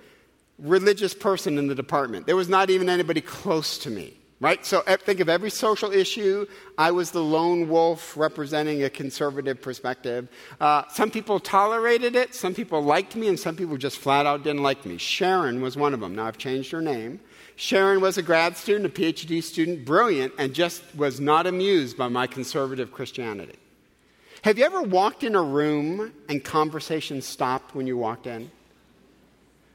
religious 0.58 1.14
person 1.14 1.58
in 1.58 1.66
the 1.66 1.74
department. 1.74 2.26
There 2.26 2.36
was 2.36 2.48
not 2.48 2.70
even 2.70 2.88
anybody 2.88 3.20
close 3.20 3.78
to 3.78 3.90
me. 3.90 4.14
Right? 4.40 4.64
So 4.64 4.82
think 4.82 5.18
of 5.18 5.28
every 5.28 5.50
social 5.50 5.90
issue. 5.90 6.46
I 6.78 6.92
was 6.92 7.10
the 7.10 7.22
lone 7.22 7.68
wolf 7.68 8.16
representing 8.16 8.84
a 8.84 8.90
conservative 8.90 9.60
perspective. 9.60 10.28
Uh, 10.60 10.84
some 10.90 11.10
people 11.10 11.40
tolerated 11.40 12.14
it, 12.14 12.36
some 12.36 12.54
people 12.54 12.80
liked 12.80 13.16
me, 13.16 13.26
and 13.26 13.38
some 13.38 13.56
people 13.56 13.76
just 13.76 13.98
flat 13.98 14.26
out 14.26 14.44
didn't 14.44 14.62
like 14.62 14.86
me. 14.86 14.96
Sharon 14.96 15.60
was 15.60 15.76
one 15.76 15.92
of 15.92 15.98
them. 15.98 16.14
Now 16.14 16.26
I've 16.26 16.38
changed 16.38 16.70
her 16.70 16.80
name. 16.80 17.18
Sharon 17.60 18.00
was 18.00 18.16
a 18.16 18.22
grad 18.22 18.56
student, 18.56 18.86
a 18.86 18.88
PhD 18.88 19.42
student, 19.42 19.84
brilliant, 19.84 20.32
and 20.38 20.54
just 20.54 20.80
was 20.94 21.18
not 21.18 21.44
amused 21.44 21.98
by 21.98 22.06
my 22.06 22.28
conservative 22.28 22.92
Christianity. 22.92 23.56
Have 24.42 24.58
you 24.58 24.64
ever 24.64 24.80
walked 24.80 25.24
in 25.24 25.34
a 25.34 25.42
room 25.42 26.12
and 26.28 26.44
conversation 26.44 27.20
stopped 27.20 27.74
when 27.74 27.88
you 27.88 27.96
walked 27.96 28.28
in? 28.28 28.52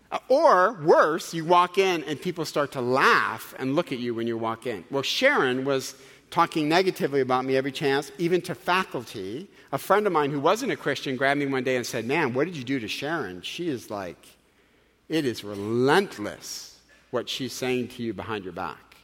Uh, 0.10 0.20
or 0.30 0.82
worse, 0.82 1.34
you 1.34 1.44
walk 1.44 1.78
in 1.78 2.06
and 2.06 2.22
people 2.22 2.46
start 2.46 2.72
to 2.72 2.80
laugh 2.80 3.54
and 3.60 3.76
look 3.76 3.92
at 3.92 4.00
you 4.00 4.16
when 4.16 4.28
you 4.28 4.38
walk 4.38 4.66
in. 4.66 4.86
Well, 4.90 5.04
Sharon 5.04 5.66
was 5.66 5.94
talking 6.32 6.70
negatively 6.70 7.20
about 7.20 7.44
me 7.44 7.58
every 7.58 7.74
chance, 7.74 8.14
even 8.18 8.40
to 8.44 8.56
faculty. 8.56 9.50
A 9.74 9.78
friend 9.78 10.08
of 10.08 10.14
mine 10.14 10.32
who 10.32 10.40
wasn't 10.40 10.72
a 10.72 10.78
Christian 10.78 11.18
grabbed 11.18 11.42
me 11.42 11.48
one 11.48 11.66
day 11.66 11.76
and 11.76 11.86
said, 11.86 12.06
Man, 12.06 12.34
what 12.34 12.46
did 12.46 12.56
you 12.56 12.64
do 12.64 12.80
to 12.80 12.88
Sharon? 12.88 13.42
She 13.42 13.68
is 13.68 13.90
like, 13.90 14.26
it 15.10 15.26
is 15.26 15.44
relentless 15.44 16.73
what 17.14 17.30
she's 17.30 17.54
saying 17.54 17.90
to 17.90 18.04
you 18.04 18.14
behind 18.14 18.44
your 18.44 18.54
back. 18.54 18.98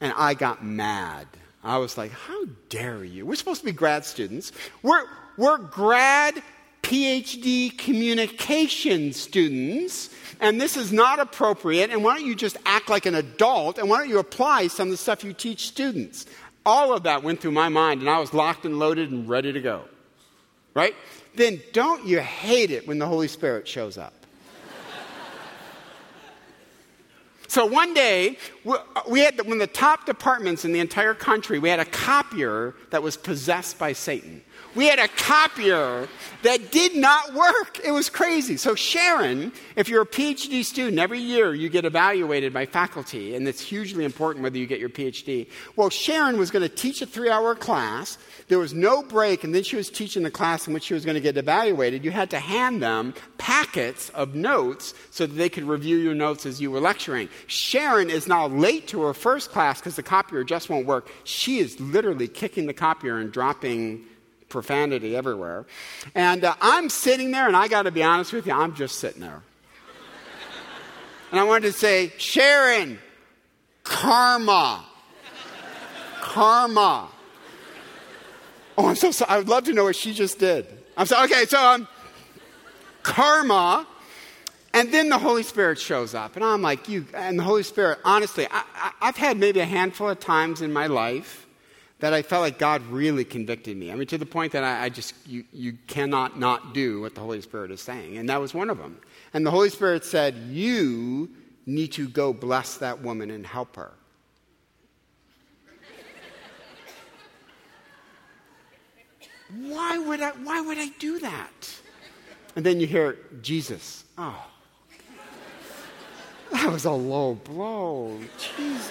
And 0.00 0.12
I 0.16 0.34
got 0.34 0.64
mad. 0.64 1.26
I 1.62 1.78
was 1.78 1.96
like, 1.96 2.10
How 2.10 2.44
dare 2.68 3.04
you? 3.04 3.26
We're 3.26 3.36
supposed 3.36 3.60
to 3.60 3.66
be 3.66 3.72
grad 3.72 4.04
students. 4.04 4.50
We're, 4.82 5.04
we're 5.36 5.58
grad 5.58 6.42
PhD 6.82 7.76
communication 7.78 9.12
students, 9.12 10.10
and 10.40 10.60
this 10.60 10.76
is 10.76 10.92
not 10.92 11.20
appropriate, 11.20 11.90
and 11.90 12.02
why 12.02 12.18
don't 12.18 12.26
you 12.26 12.34
just 12.34 12.56
act 12.66 12.90
like 12.90 13.06
an 13.06 13.14
adult, 13.14 13.78
and 13.78 13.88
why 13.88 13.98
don't 13.98 14.08
you 14.08 14.18
apply 14.18 14.66
some 14.66 14.88
of 14.88 14.90
the 14.90 14.96
stuff 14.96 15.22
you 15.22 15.32
teach 15.32 15.68
students? 15.68 16.26
All 16.66 16.92
of 16.92 17.04
that 17.04 17.22
went 17.22 17.40
through 17.40 17.52
my 17.52 17.68
mind, 17.68 18.00
and 18.00 18.10
I 18.10 18.18
was 18.18 18.34
locked 18.34 18.64
and 18.64 18.78
loaded 18.78 19.10
and 19.12 19.28
ready 19.28 19.52
to 19.52 19.60
go. 19.60 19.84
Right? 20.74 20.94
Then 21.34 21.60
don't 21.72 22.04
you 22.04 22.20
hate 22.20 22.70
it 22.70 22.88
when 22.88 22.98
the 22.98 23.06
Holy 23.06 23.28
Spirit 23.28 23.68
shows 23.68 23.96
up? 23.96 24.21
So 27.52 27.66
one 27.66 27.92
day, 27.92 28.38
we 29.06 29.20
had 29.20 29.38
one 29.42 29.52
of 29.52 29.58
the 29.58 29.66
top 29.66 30.06
departments 30.06 30.64
in 30.64 30.72
the 30.72 30.80
entire 30.80 31.12
country. 31.12 31.58
We 31.58 31.68
had 31.68 31.80
a 31.80 31.84
copier 31.84 32.74
that 32.88 33.02
was 33.02 33.18
possessed 33.18 33.78
by 33.78 33.92
Satan. 33.92 34.40
We 34.74 34.86
had 34.86 34.98
a 34.98 35.08
copier 35.08 36.08
that 36.44 36.72
did 36.72 36.96
not 36.96 37.34
work. 37.34 37.78
It 37.84 37.90
was 37.92 38.08
crazy. 38.08 38.56
So, 38.56 38.74
Sharon, 38.74 39.52
if 39.76 39.88
you're 39.88 40.02
a 40.02 40.06
PhD 40.06 40.64
student, 40.64 40.98
every 40.98 41.18
year 41.18 41.54
you 41.54 41.68
get 41.68 41.84
evaluated 41.84 42.54
by 42.54 42.64
faculty, 42.64 43.34
and 43.34 43.46
it's 43.46 43.60
hugely 43.60 44.04
important 44.04 44.42
whether 44.42 44.56
you 44.56 44.66
get 44.66 44.80
your 44.80 44.88
PhD. 44.88 45.46
Well, 45.76 45.90
Sharon 45.90 46.38
was 46.38 46.50
going 46.50 46.66
to 46.66 46.74
teach 46.74 47.02
a 47.02 47.06
three 47.06 47.28
hour 47.28 47.54
class. 47.54 48.16
There 48.48 48.58
was 48.58 48.72
no 48.72 49.02
break, 49.02 49.44
and 49.44 49.54
then 49.54 49.62
she 49.62 49.76
was 49.76 49.90
teaching 49.90 50.22
the 50.22 50.30
class 50.30 50.66
in 50.66 50.72
which 50.72 50.84
she 50.84 50.94
was 50.94 51.04
going 51.04 51.16
to 51.16 51.20
get 51.20 51.36
evaluated. 51.36 52.02
You 52.02 52.10
had 52.10 52.30
to 52.30 52.40
hand 52.40 52.82
them 52.82 53.12
packets 53.36 54.08
of 54.10 54.34
notes 54.34 54.94
so 55.10 55.26
that 55.26 55.34
they 55.34 55.50
could 55.50 55.64
review 55.64 55.98
your 55.98 56.14
notes 56.14 56.46
as 56.46 56.62
you 56.62 56.70
were 56.70 56.80
lecturing. 56.80 57.28
Sharon 57.46 58.08
is 58.08 58.26
now 58.26 58.46
late 58.46 58.88
to 58.88 59.02
her 59.02 59.12
first 59.12 59.50
class 59.50 59.80
because 59.80 59.96
the 59.96 60.02
copier 60.02 60.44
just 60.44 60.70
won't 60.70 60.86
work. 60.86 61.10
She 61.24 61.58
is 61.58 61.78
literally 61.78 62.26
kicking 62.26 62.66
the 62.66 62.74
copier 62.74 63.18
and 63.18 63.30
dropping 63.30 64.06
profanity 64.52 65.16
everywhere. 65.16 65.64
And 66.14 66.44
uh, 66.44 66.54
I'm 66.60 66.90
sitting 66.90 67.32
there, 67.32 67.48
and 67.48 67.56
I 67.56 67.66
got 67.66 67.82
to 67.82 67.90
be 67.90 68.02
honest 68.02 68.32
with 68.32 68.46
you, 68.46 68.52
I'm 68.52 68.74
just 68.74 69.00
sitting 69.00 69.22
there. 69.22 69.42
and 71.30 71.40
I 71.40 71.44
wanted 71.44 71.72
to 71.72 71.72
say, 71.72 72.12
Sharon, 72.18 72.98
karma. 73.82 74.84
karma. 76.20 77.08
Oh, 78.78 78.86
I'm 78.86 78.96
so 78.96 79.10
sorry. 79.10 79.30
I 79.30 79.38
would 79.38 79.48
love 79.48 79.64
to 79.64 79.72
know 79.72 79.84
what 79.84 79.96
she 79.96 80.12
just 80.12 80.38
did. 80.38 80.66
I'm 80.96 81.06
sorry. 81.06 81.24
Okay, 81.24 81.46
so 81.46 81.58
um, 81.58 81.88
karma. 83.02 83.86
And 84.74 84.92
then 84.92 85.10
the 85.10 85.18
Holy 85.18 85.42
Spirit 85.42 85.78
shows 85.78 86.14
up. 86.14 86.36
And 86.36 86.44
I'm 86.44 86.62
like, 86.62 86.88
you, 86.88 87.06
and 87.14 87.38
the 87.38 87.42
Holy 87.42 87.62
Spirit, 87.62 87.98
honestly, 88.04 88.46
I, 88.50 88.64
I, 88.74 88.92
I've 89.02 89.16
had 89.16 89.36
maybe 89.36 89.60
a 89.60 89.66
handful 89.66 90.08
of 90.08 90.20
times 90.20 90.62
in 90.62 90.72
my 90.72 90.86
life 90.86 91.41
that 92.02 92.12
I 92.12 92.22
felt 92.22 92.42
like 92.42 92.58
God 92.58 92.84
really 92.88 93.24
convicted 93.24 93.76
me. 93.76 93.92
I 93.92 93.94
mean, 93.94 94.08
to 94.08 94.18
the 94.18 94.26
point 94.26 94.50
that 94.54 94.64
I, 94.64 94.86
I, 94.86 94.88
just, 94.88 95.14
you, 95.24 95.44
you 95.52 95.78
cannot 95.86 96.36
not 96.36 96.74
do 96.74 97.00
what 97.00 97.14
the 97.14 97.20
Holy 97.20 97.40
Spirit 97.40 97.70
is 97.70 97.80
saying. 97.80 98.18
And 98.18 98.28
that 98.28 98.40
was 98.40 98.52
one 98.52 98.70
of 98.70 98.78
them. 98.78 99.00
And 99.32 99.46
the 99.46 99.52
Holy 99.52 99.70
Spirit 99.70 100.04
said, 100.04 100.34
You 100.34 101.30
need 101.64 101.92
to 101.92 102.08
go 102.08 102.32
bless 102.32 102.78
that 102.78 103.02
woman 103.02 103.30
and 103.30 103.46
help 103.46 103.76
her. 103.76 103.92
why, 109.60 109.96
would 109.96 110.20
I, 110.20 110.30
why 110.42 110.60
would 110.60 110.78
I 110.78 110.88
do 110.98 111.20
that? 111.20 111.80
And 112.56 112.66
then 112.66 112.80
you 112.80 112.88
hear 112.88 113.16
Jesus. 113.42 114.02
Oh, 114.18 114.44
that 116.50 116.72
was 116.72 116.84
a 116.84 116.90
low 116.90 117.34
blow. 117.34 118.18
Jesus. 118.56 118.90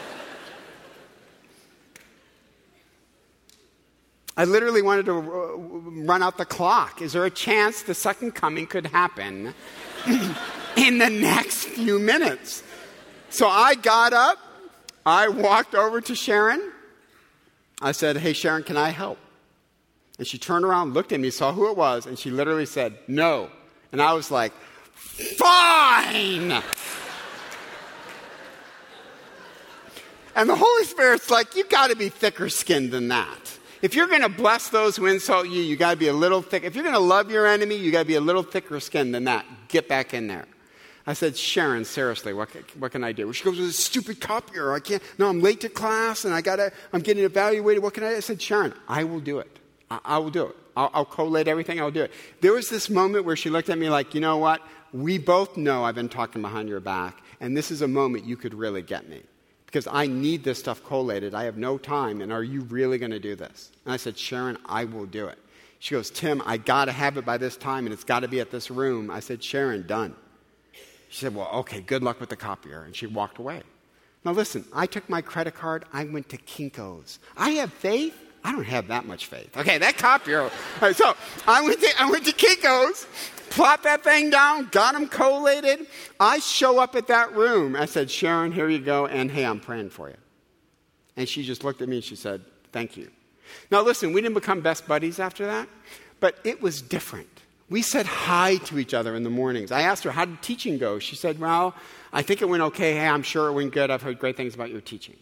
I 4.38 4.46
literally 4.46 4.82
wanted 4.82 5.06
to 5.08 5.13
uh, 5.13 5.58
run 6.06 6.24
out 6.24 6.38
the 6.38 6.46
clock. 6.46 7.02
Is 7.02 7.13
there 7.13 7.26
a 7.26 7.30
chance 7.30 7.84
the 7.84 7.94
second 7.94 8.32
coming 8.32 8.65
could 8.65 8.88
happen 8.88 9.54
in 10.78 10.98
the 10.98 11.10
next 11.10 11.65
few 11.65 12.00
minutes? 12.00 12.63
So 13.30 13.48
I 13.48 13.76
got 13.76 14.13
up, 14.13 14.38
I 15.06 15.28
walked 15.28 15.76
over 15.76 16.00
to 16.02 16.15
Sharon. 16.15 16.72
I 17.82 17.91
said, 17.91 18.17
Hey, 18.17 18.34
Sharon, 18.34 18.63
can 18.63 18.78
I 18.78 18.89
help? 18.89 19.17
And 20.17 20.28
she 20.28 20.38
turned 20.38 20.65
around, 20.65 20.94
looked 20.94 21.12
at 21.12 21.20
me, 21.20 21.30
saw 21.30 21.52
who 21.52 21.70
it 21.70 21.76
was, 21.76 22.06
and 22.06 22.17
she 22.17 22.30
literally 22.30 22.65
said, 22.65 22.98
No. 23.08 23.50
And 23.91 24.02
I 24.02 24.13
was 24.13 24.32
like, 24.32 24.54
Fine! 24.94 26.52
and 30.36 30.50
the 30.50 30.56
Holy 30.56 30.86
Spirit's 30.86 31.30
like, 31.30 31.56
You 31.56 31.65
got 31.65 31.89
to 31.89 31.98
be 31.98 32.10
thicker 32.10 32.50
skinned 32.50 32.91
than 32.91 33.10
that. 33.10 33.58
If 33.82 33.96
you're 33.96 34.08
going 34.08 34.22
to 34.22 34.30
bless 34.30 34.70
those 34.70 34.96
who 34.96 35.08
insult 35.08 35.48
you, 35.48 35.62
you 35.62 35.76
got 35.76 35.91
to 35.91 35.98
be 35.98 36.08
a 36.08 36.13
little 36.13 36.41
thick. 36.41 36.63
If 36.63 36.76
you're 36.76 36.84
going 36.84 36.96
to 36.96 37.00
love 37.00 37.32
your 37.32 37.48
enemy, 37.48 37.76
you 37.76 37.91
got 37.91 38.00
to 38.00 38.06
be 38.06 38.15
a 38.15 38.22
little 38.22 38.44
thicker 38.44 38.80
skinned 38.80 39.15
than 39.15 39.24
that. 39.24 39.46
Get 39.70 39.88
back 39.88 40.13
in 40.13 40.28
there. 40.28 40.46
I 41.08 41.13
said, 41.13 41.36
Sharon, 41.36 41.84
seriously, 41.84 42.32
what, 42.32 42.50
what 42.78 42.91
can 42.91 43.04
I 43.04 43.12
do? 43.12 43.34
She 43.34 43.44
goes, 43.44 43.58
well, 43.58 43.65
this 43.65 43.78
stupid 43.78 44.22
copier. 44.22 44.72
I 44.72 44.80
can't. 44.80 45.02
No, 45.17 45.30
I'm 45.30 45.41
late 45.41 45.62
to 45.62 45.70
class 45.70 46.26
and 46.26 46.34
I 46.34 46.41
gotta, 46.41 46.72
I'm 46.94 47.02
getting 47.02 47.24
evaluated. 47.24 47.82
What 47.82 47.96
can 47.96 48.04
I 48.04 48.12
do? 48.12 48.17
I 48.17 48.20
said, 48.20 48.39
Sharon, 48.39 48.74
I 48.88 49.04
will 49.04 49.20
do 49.20 49.39
it. 49.39 49.60
I, 49.89 50.00
I 50.06 50.17
will 50.20 50.30
do 50.30 50.46
it. 50.46 50.56
I'll, 50.78 50.91
I'll 50.94 51.06
collate 51.06 51.48
everything. 51.48 51.82
I'll 51.82 51.89
do 51.89 52.04
it. 52.04 52.12
There 52.41 52.54
was 52.54 52.70
this 52.70 52.88
moment 52.88 53.26
where 53.26 53.36
she 53.36 53.50
looked 53.50 53.70
at 53.70 53.80
me 53.80 53.89
like, 53.89 54.13
you 54.13 54.22
know 54.22 54.38
what? 54.38 54.62
We 54.94 55.17
both 55.17 55.58
know 55.58 55.84
I've 55.84 55.96
been 55.96 56.10
talking 56.10 56.41
behind 56.41 56.70
your 56.70 56.82
back, 56.82 57.22
and 57.39 57.56
this 57.56 57.72
is 57.72 57.82
a 57.82 57.88
moment 57.88 58.26
you 58.26 58.36
could 58.36 58.54
really 58.54 58.82
get 58.82 59.08
me 59.08 59.22
because 59.72 59.88
I 59.90 60.06
need 60.06 60.44
this 60.44 60.60
stuff 60.60 60.84
collated. 60.84 61.34
I 61.34 61.46
have 61.46 61.56
no 61.58 61.78
time, 61.78 62.20
and 62.22 62.34
are 62.34 62.44
you 62.44 62.62
really 62.64 62.98
going 62.98 63.12
to 63.12 63.20
do 63.20 63.36
this? 63.36 63.72
And 63.86 63.94
I 63.94 63.98
said, 63.98 64.18
Sharon, 64.18 64.58
I 64.66 64.84
will 64.84 65.06
do 65.06 65.28
it. 65.28 65.40
She 65.80 65.96
goes, 65.96 66.12
Tim, 66.12 66.44
I 66.46 66.58
got 66.58 66.86
to 66.86 66.92
have 66.92 67.18
it 67.18 67.26
by 67.26 67.38
this 67.38 67.56
time, 67.56 67.86
and 67.86 67.94
it's 67.94 68.04
got 68.04 68.20
to 68.20 68.28
be 68.28 68.42
at 68.42 68.52
this 68.52 68.70
room. 68.70 69.10
I 69.10 69.22
said, 69.22 69.42
Sharon, 69.42 69.88
done. 69.88 70.14
She 71.10 71.22
said, 71.22 71.34
Well, 71.34 71.50
okay, 71.54 71.80
good 71.82 72.04
luck 72.04 72.20
with 72.20 72.30
the 72.30 72.36
copier. 72.36 72.84
And 72.84 72.96
she 72.96 73.08
walked 73.08 73.38
away. 73.38 73.64
Now, 74.26 74.34
listen, 74.34 74.66
I 74.74 74.86
took 74.86 75.10
my 75.10 75.22
credit 75.22 75.56
card, 75.56 75.86
I 75.92 76.04
went 76.04 76.30
to 76.30 76.38
Kinko's. 76.38 77.20
I 77.38 77.52
have 77.52 77.72
faith. 77.72 78.16
I 78.44 78.52
don't 78.52 78.64
have 78.64 78.88
that 78.88 79.06
much 79.06 79.28
faith. 79.28 79.56
Okay, 79.56 79.78
that 79.78 79.98
copier. 79.98 80.50
Right, 80.82 80.96
so 81.04 81.16
I 81.48 81.62
went, 81.62 81.80
to, 81.80 81.90
I 82.00 82.10
went 82.10 82.26
to 82.26 82.34
Kinko's, 82.34 83.08
plop 83.52 83.84
that 83.84 84.04
thing 84.04 84.30
down, 84.30 84.70
got 84.72 84.94
them 84.94 85.08
collated. 85.08 85.86
I 86.20 86.40
show 86.40 86.80
up 86.80 86.96
at 86.96 87.08
that 87.08 87.36
room. 87.36 87.76
I 87.76 87.86
said, 87.86 88.10
Sharon, 88.10 88.52
here 88.52 88.70
you 88.70 88.80
go, 88.80 89.06
and 89.06 89.30
hey, 89.30 89.46
I'm 89.46 89.60
praying 89.60 89.92
for 89.92 90.10
you. 90.10 90.18
And 91.18 91.30
she 91.30 91.44
just 91.44 91.64
looked 91.64 91.82
at 91.82 91.90
me 91.90 91.98
and 91.98 92.04
she 92.04 92.16
said, 92.16 92.42
Thank 92.72 92.96
you. 92.96 93.12
Now, 93.70 93.82
listen, 93.82 94.14
we 94.14 94.22
didn't 94.22 94.34
become 94.34 94.62
best 94.62 94.88
buddies 94.88 95.20
after 95.20 95.46
that, 95.46 95.68
but 96.22 96.40
it 96.46 96.62
was 96.62 96.82
different. 96.82 97.28
We 97.70 97.82
said 97.82 98.06
hi 98.06 98.58
to 98.58 98.80
each 98.80 98.94
other 98.94 99.14
in 99.14 99.24
the 99.24 99.30
mornings. 99.30 99.72
I 99.74 99.82
asked 99.82 100.04
her, 100.06 100.12
How 100.12 100.26
did 100.26 100.42
teaching 100.42 100.78
go? 100.78 101.00
She 101.00 101.16
said, 101.16 101.40
Well, 101.40 101.76
I 102.14 102.22
think 102.22 102.42
it 102.42 102.50
went 102.50 102.64
okay. 102.64 102.94
Hey, 102.94 103.08
I'm 103.08 103.24
sure 103.24 103.50
it 103.50 103.54
went 103.54 103.74
good. 103.74 103.92
I've 103.92 104.02
heard 104.02 104.20
great 104.20 104.38
things 104.38 104.56
about 104.56 104.72
your 104.72 104.82
teaching. 104.82 105.18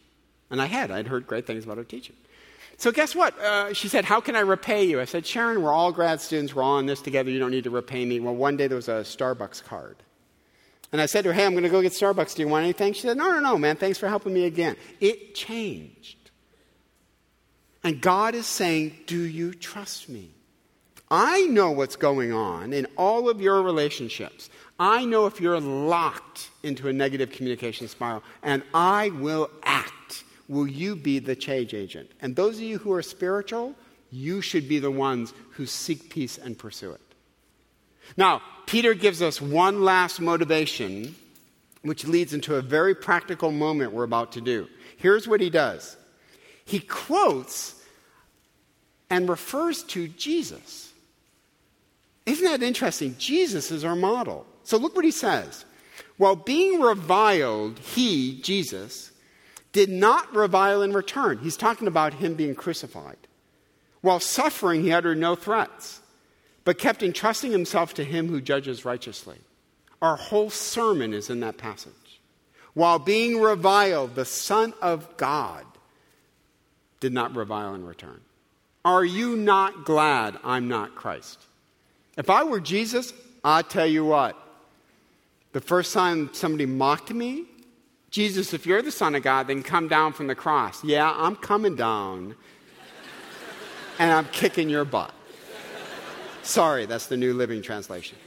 And 0.52 0.62
I 0.62 0.65
had. 0.65 0.92
I'd 0.92 1.08
heard 1.08 1.28
great 1.28 1.46
things 1.46 1.63
about 1.63 1.78
her 1.78 1.84
teaching. 1.84 2.15
So, 2.80 2.94
guess 2.94 3.13
what? 3.13 3.38
Uh, 3.38 3.74
she 3.74 3.89
said, 3.89 4.06
How 4.06 4.22
can 4.22 4.38
I 4.38 4.39
repay 4.39 4.86
you? 4.86 5.02
I 5.02 5.06
said, 5.06 5.26
Sharon, 5.26 5.62
we're 5.62 5.74
all 5.74 5.92
grad 5.92 6.22
students. 6.22 6.56
We're 6.56 6.63
all 6.63 6.80
in 6.80 6.86
this 6.86 7.02
together. 7.02 7.30
You 7.30 7.38
don't 7.38 7.52
need 7.52 7.65
to 7.65 7.70
repay 7.70 8.06
me. 8.06 8.22
Well, 8.22 8.34
one 8.34 8.56
day 8.56 8.68
there 8.68 8.78
was 8.78 8.88
a 8.88 9.02
Starbucks 9.02 9.65
card. 9.65 9.98
And 10.94 11.02
I 11.02 11.06
said 11.06 11.24
to 11.24 11.30
her, 11.30 11.34
Hey, 11.34 11.46
I'm 11.46 11.52
going 11.52 11.63
to 11.65 11.70
go 11.70 11.82
get 11.82 11.92
Starbucks. 11.92 12.36
Do 12.36 12.42
you 12.42 12.48
want 12.48 12.63
anything? 12.63 12.94
She 12.94 13.02
said, 13.02 13.18
No, 13.18 13.32
no, 13.32 13.42
no, 13.42 13.58
man. 13.58 13.76
Thanks 13.76 13.98
for 13.98 14.08
helping 14.08 14.34
me 14.34 14.46
again. 14.46 14.78
It 15.02 15.36
changed. 15.36 16.32
And 17.84 18.00
God 18.00 18.34
is 18.34 18.48
saying, 18.48 18.96
Do 19.08 19.20
you 19.20 19.54
trust 19.54 20.08
me? 20.08 20.32
I 21.12 21.48
know 21.48 21.72
what's 21.72 21.98
going 21.98 22.32
on 22.32 22.72
in 22.72 22.88
all 22.98 23.30
of 23.30 23.42
your 23.42 23.62
relationships. 23.62 24.50
I 24.80 25.04
know 25.04 25.26
if 25.26 25.42
you're 25.42 25.60
locked 25.60 26.50
into 26.63 26.88
a 26.88 26.94
negative 26.94 27.32
communication 27.32 27.89
spiral, 27.89 28.24
and 28.42 28.63
I 28.74 29.10
will 29.10 29.50
act 29.63 29.92
will 30.50 30.68
you 30.68 30.98
be 30.98 31.20
the 31.20 31.36
change 31.36 31.74
agent? 31.74 32.12
And 32.20 32.36
those 32.36 32.56
of 32.56 32.64
you 32.64 32.80
who 32.80 32.92
are 32.92 33.02
spiritual, 33.02 33.76
you 34.12 34.42
should 34.42 34.68
be 34.68 34.80
the 34.80 34.92
ones 34.92 35.34
who 35.52 35.66
seek 35.66 36.10
peace 36.10 36.38
and 36.38 36.58
pursue 36.58 36.92
it. 36.92 37.02
Now, 38.18 38.42
Peter 38.66 38.94
gives 38.94 39.22
us 39.22 39.40
one 39.40 39.84
last 39.84 40.20
motivation, 40.20 41.16
which 41.84 42.06
leads 42.06 42.34
into 42.34 42.56
a 42.56 42.62
very 42.62 42.96
practical 42.96 43.52
moment 43.52 43.94
we're 43.94 44.04
about 44.04 44.34
to 44.34 44.42
do. 44.42 44.68
Here's 44.98 45.28
what 45.28 45.40
he 45.40 45.50
does 45.50 45.96
he 46.66 46.80
quotes 46.80 47.76
and 49.10 49.30
refers 49.30 49.84
to 49.84 50.08
Jesus. 50.08 50.92
Isn't 52.26 52.46
that 52.46 52.62
interesting? 52.62 53.16
Jesus 53.18 53.72
is 53.72 53.84
our 53.84 53.96
model. 53.96 54.46
So 54.64 54.78
look 54.78 54.96
what 54.96 55.06
he 55.06 55.12
says. 55.12 55.66
While 56.18 56.36
being 56.36 56.80
reviled, 56.80 57.80
he, 57.80 58.40
Jesus, 58.42 59.09
did 59.72 59.90
not 59.90 60.34
revile 60.34 60.82
in 60.82 60.94
return. 60.94 61.40
He's 61.40 61.58
talking 61.58 61.88
about 61.88 62.16
him 62.16 62.36
being 62.36 62.56
crucified. 62.56 63.18
While 64.02 64.20
suffering, 64.20 64.84
he 64.84 64.92
uttered 64.92 65.18
no 65.18 65.36
threats, 65.36 66.02
but 66.64 66.78
kept 66.78 67.04
entrusting 67.04 67.52
himself 67.52 67.94
to 67.96 68.04
him 68.04 68.28
who 68.28 68.42
judges 68.42 68.86
righteously. 68.86 69.38
Our 70.02 70.16
whole 70.16 70.50
sermon 70.50 71.14
is 71.14 71.30
in 71.30 71.42
that 71.42 71.58
passage. 71.58 71.94
While 72.74 73.00
being 73.00 73.42
reviled, 73.42 74.16
the 74.16 74.26
Son 74.26 74.74
of 74.82 75.18
God 75.18 75.66
did 77.00 77.14
not 77.14 77.36
revile 77.36 77.74
in 77.76 77.86
return. 77.86 78.22
Are 78.86 79.04
you 79.04 79.36
not 79.36 79.86
glad 79.86 80.38
I'm 80.44 80.68
not 80.68 80.96
Christ? 80.96 81.40
If 82.18 82.30
I 82.30 82.44
were 82.44 82.60
Jesus, 82.60 83.14
i 83.44 83.62
tell 83.62 83.86
you 83.86 84.06
what. 84.06 84.38
The 85.52 85.62
first 85.62 85.94
time 85.94 86.30
somebody 86.34 86.66
mocked 86.66 87.14
me, 87.14 87.46
Jesus, 88.10 88.54
if 88.54 88.65
you're 88.65 88.82
the 88.82 88.91
Son 88.91 89.13
of 89.15 89.24
God, 89.24 89.48
then 89.48 89.62
come 89.62 89.88
down 89.88 90.13
from 90.13 90.28
the 90.28 90.36
cross. 90.36 90.84
Yeah, 90.84 91.13
I'm 91.15 91.36
coming 91.36 91.76
down 91.76 92.36
and 94.00 94.12
I'm 94.12 94.26
kicking 94.26 94.69
your 94.69 94.86
butt. 94.86 95.13
Sorry, 96.41 96.86
that's 96.86 97.08
the 97.08 97.17
New 97.17 97.34
Living 97.34 97.62
Translation. 97.62 98.17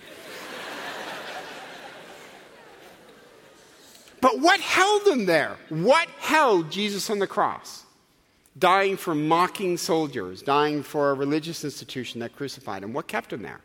But 4.20 4.38
what 4.38 4.60
held 4.60 5.02
him 5.08 5.26
there? 5.26 5.56
What 5.68 6.06
held 6.20 6.70
Jesus 6.70 7.10
on 7.10 7.18
the 7.18 7.26
cross? 7.26 7.84
Dying 8.56 8.96
for 8.96 9.16
mocking 9.16 9.76
soldiers, 9.76 10.42
dying 10.42 10.84
for 10.84 11.10
a 11.10 11.14
religious 11.14 11.64
institution 11.64 12.20
that 12.20 12.36
crucified 12.36 12.84
him. 12.84 12.92
What 12.92 13.08
kept 13.08 13.32
him 13.32 13.42
there? 13.42 13.60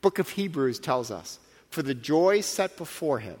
Book 0.00 0.18
of 0.18 0.30
Hebrews 0.30 0.78
tells 0.78 1.10
us, 1.10 1.38
for 1.68 1.82
the 1.82 1.94
joy 1.94 2.40
set 2.40 2.78
before 2.78 3.18
him, 3.18 3.36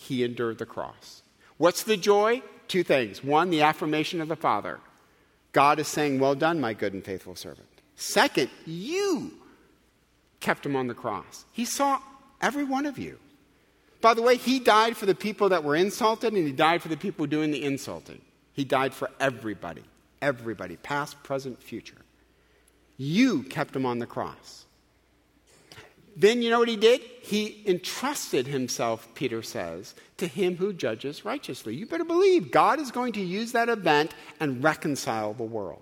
he 0.00 0.22
endured 0.22 0.58
the 0.58 0.64
cross. 0.64 1.22
What's 1.56 1.82
the 1.82 1.96
joy? 1.96 2.40
Two 2.68 2.84
things. 2.84 3.24
One, 3.24 3.50
the 3.50 3.62
affirmation 3.62 4.20
of 4.20 4.28
the 4.28 4.36
Father. 4.36 4.78
God 5.50 5.80
is 5.80 5.88
saying, 5.88 6.20
Well 6.20 6.36
done, 6.36 6.60
my 6.60 6.72
good 6.72 6.94
and 6.94 7.04
faithful 7.04 7.34
servant. 7.34 7.66
Second, 7.96 8.48
you 8.64 9.32
kept 10.38 10.64
him 10.64 10.76
on 10.76 10.86
the 10.86 10.94
cross. 10.94 11.44
He 11.50 11.64
saw 11.64 11.98
every 12.40 12.62
one 12.62 12.86
of 12.86 12.96
you. 12.96 13.18
By 14.00 14.14
the 14.14 14.22
way, 14.22 14.36
he 14.36 14.60
died 14.60 14.96
for 14.96 15.04
the 15.06 15.16
people 15.16 15.48
that 15.48 15.64
were 15.64 15.74
insulted, 15.74 16.32
and 16.32 16.46
he 16.46 16.52
died 16.52 16.80
for 16.80 16.88
the 16.88 16.96
people 16.96 17.26
doing 17.26 17.50
the 17.50 17.64
insulting. 17.64 18.20
He 18.52 18.62
died 18.64 18.94
for 18.94 19.10
everybody, 19.18 19.82
everybody, 20.22 20.76
past, 20.76 21.20
present, 21.24 21.60
future. 21.60 22.02
You 22.96 23.42
kept 23.42 23.74
him 23.74 23.84
on 23.84 23.98
the 23.98 24.06
cross. 24.06 24.66
Then 26.18 26.42
you 26.42 26.50
know 26.50 26.58
what 26.58 26.68
he 26.68 26.76
did? 26.76 27.00
He 27.22 27.62
entrusted 27.64 28.48
himself, 28.48 29.06
Peter 29.14 29.40
says, 29.40 29.94
to 30.16 30.26
him 30.26 30.56
who 30.56 30.72
judges 30.72 31.24
righteously. 31.24 31.76
You 31.76 31.86
better 31.86 32.04
believe 32.04 32.50
God 32.50 32.80
is 32.80 32.90
going 32.90 33.12
to 33.12 33.20
use 33.20 33.52
that 33.52 33.68
event 33.68 34.14
and 34.40 34.62
reconcile 34.64 35.32
the 35.32 35.44
world. 35.44 35.80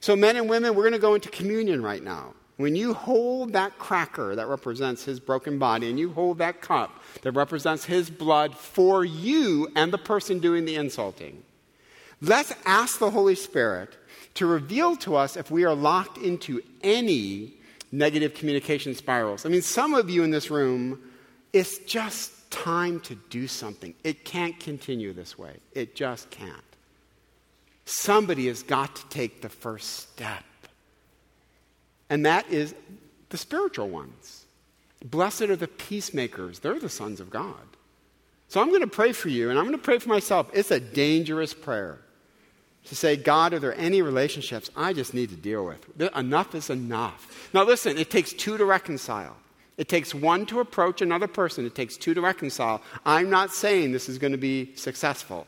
So, 0.00 0.16
men 0.16 0.36
and 0.36 0.48
women, 0.48 0.74
we're 0.74 0.84
going 0.84 0.94
to 0.94 0.98
go 0.98 1.14
into 1.14 1.28
communion 1.28 1.82
right 1.82 2.02
now. 2.02 2.32
When 2.56 2.74
you 2.74 2.94
hold 2.94 3.52
that 3.52 3.78
cracker 3.78 4.34
that 4.36 4.46
represents 4.46 5.04
his 5.04 5.20
broken 5.20 5.58
body, 5.58 5.90
and 5.90 5.98
you 5.98 6.12
hold 6.12 6.38
that 6.38 6.62
cup 6.62 7.02
that 7.20 7.32
represents 7.32 7.84
his 7.84 8.08
blood 8.08 8.56
for 8.56 9.04
you 9.04 9.68
and 9.76 9.92
the 9.92 9.98
person 9.98 10.38
doing 10.38 10.64
the 10.64 10.76
insulting, 10.76 11.42
let's 12.22 12.54
ask 12.64 12.98
the 12.98 13.10
Holy 13.10 13.34
Spirit 13.34 13.98
to 14.34 14.46
reveal 14.46 14.96
to 14.96 15.16
us 15.16 15.36
if 15.36 15.50
we 15.50 15.64
are 15.64 15.74
locked 15.74 16.16
into 16.16 16.62
any 16.82 17.59
negative 17.92 18.34
communication 18.34 18.94
spirals. 18.94 19.44
I 19.44 19.48
mean, 19.48 19.62
some 19.62 19.94
of 19.94 20.10
you 20.10 20.22
in 20.22 20.30
this 20.30 20.50
room, 20.50 21.00
it's 21.52 21.78
just 21.78 22.50
time 22.50 23.00
to 23.00 23.14
do 23.30 23.46
something. 23.46 23.94
It 24.04 24.24
can't 24.24 24.58
continue 24.58 25.12
this 25.12 25.38
way, 25.38 25.56
it 25.72 25.94
just 25.94 26.30
can't. 26.30 26.54
Somebody 27.84 28.46
has 28.46 28.62
got 28.62 28.94
to 28.96 29.08
take 29.08 29.42
the 29.42 29.48
first 29.48 29.98
step, 29.98 30.44
and 32.08 32.24
that 32.26 32.48
is 32.48 32.74
the 33.30 33.36
spiritual 33.36 33.88
ones. 33.88 34.46
Blessed 35.04 35.42
are 35.42 35.56
the 35.56 35.68
peacemakers, 35.68 36.58
they're 36.58 36.78
the 36.78 36.88
sons 36.88 37.20
of 37.20 37.30
God. 37.30 37.54
So 38.48 38.60
I'm 38.60 38.68
going 38.68 38.80
to 38.80 38.86
pray 38.86 39.12
for 39.12 39.28
you, 39.28 39.50
and 39.50 39.58
I'm 39.58 39.64
going 39.64 39.78
to 39.78 39.82
pray 39.82 39.98
for 39.98 40.08
myself. 40.08 40.50
It's 40.52 40.72
a 40.72 40.80
dangerous 40.80 41.54
prayer 41.54 42.00
to 42.86 42.96
say, 42.96 43.16
God, 43.16 43.52
are 43.52 43.58
there 43.58 43.76
any 43.78 44.02
relationships 44.02 44.70
I 44.76 44.92
just 44.92 45.14
need 45.14 45.30
to 45.30 45.36
deal 45.36 45.64
with? 45.64 46.00
Enough 46.16 46.54
is 46.54 46.70
enough. 46.70 47.50
Now, 47.52 47.64
listen, 47.64 47.98
it 47.98 48.10
takes 48.10 48.32
two 48.32 48.56
to 48.58 48.64
reconcile. 48.64 49.36
It 49.76 49.88
takes 49.88 50.14
one 50.14 50.44
to 50.46 50.60
approach 50.60 51.00
another 51.00 51.26
person, 51.26 51.64
it 51.64 51.74
takes 51.74 51.96
two 51.96 52.12
to 52.12 52.20
reconcile. 52.20 52.82
I'm 53.06 53.30
not 53.30 53.50
saying 53.50 53.92
this 53.92 54.10
is 54.10 54.18
going 54.18 54.32
to 54.32 54.38
be 54.38 54.74
successful. 54.76 55.46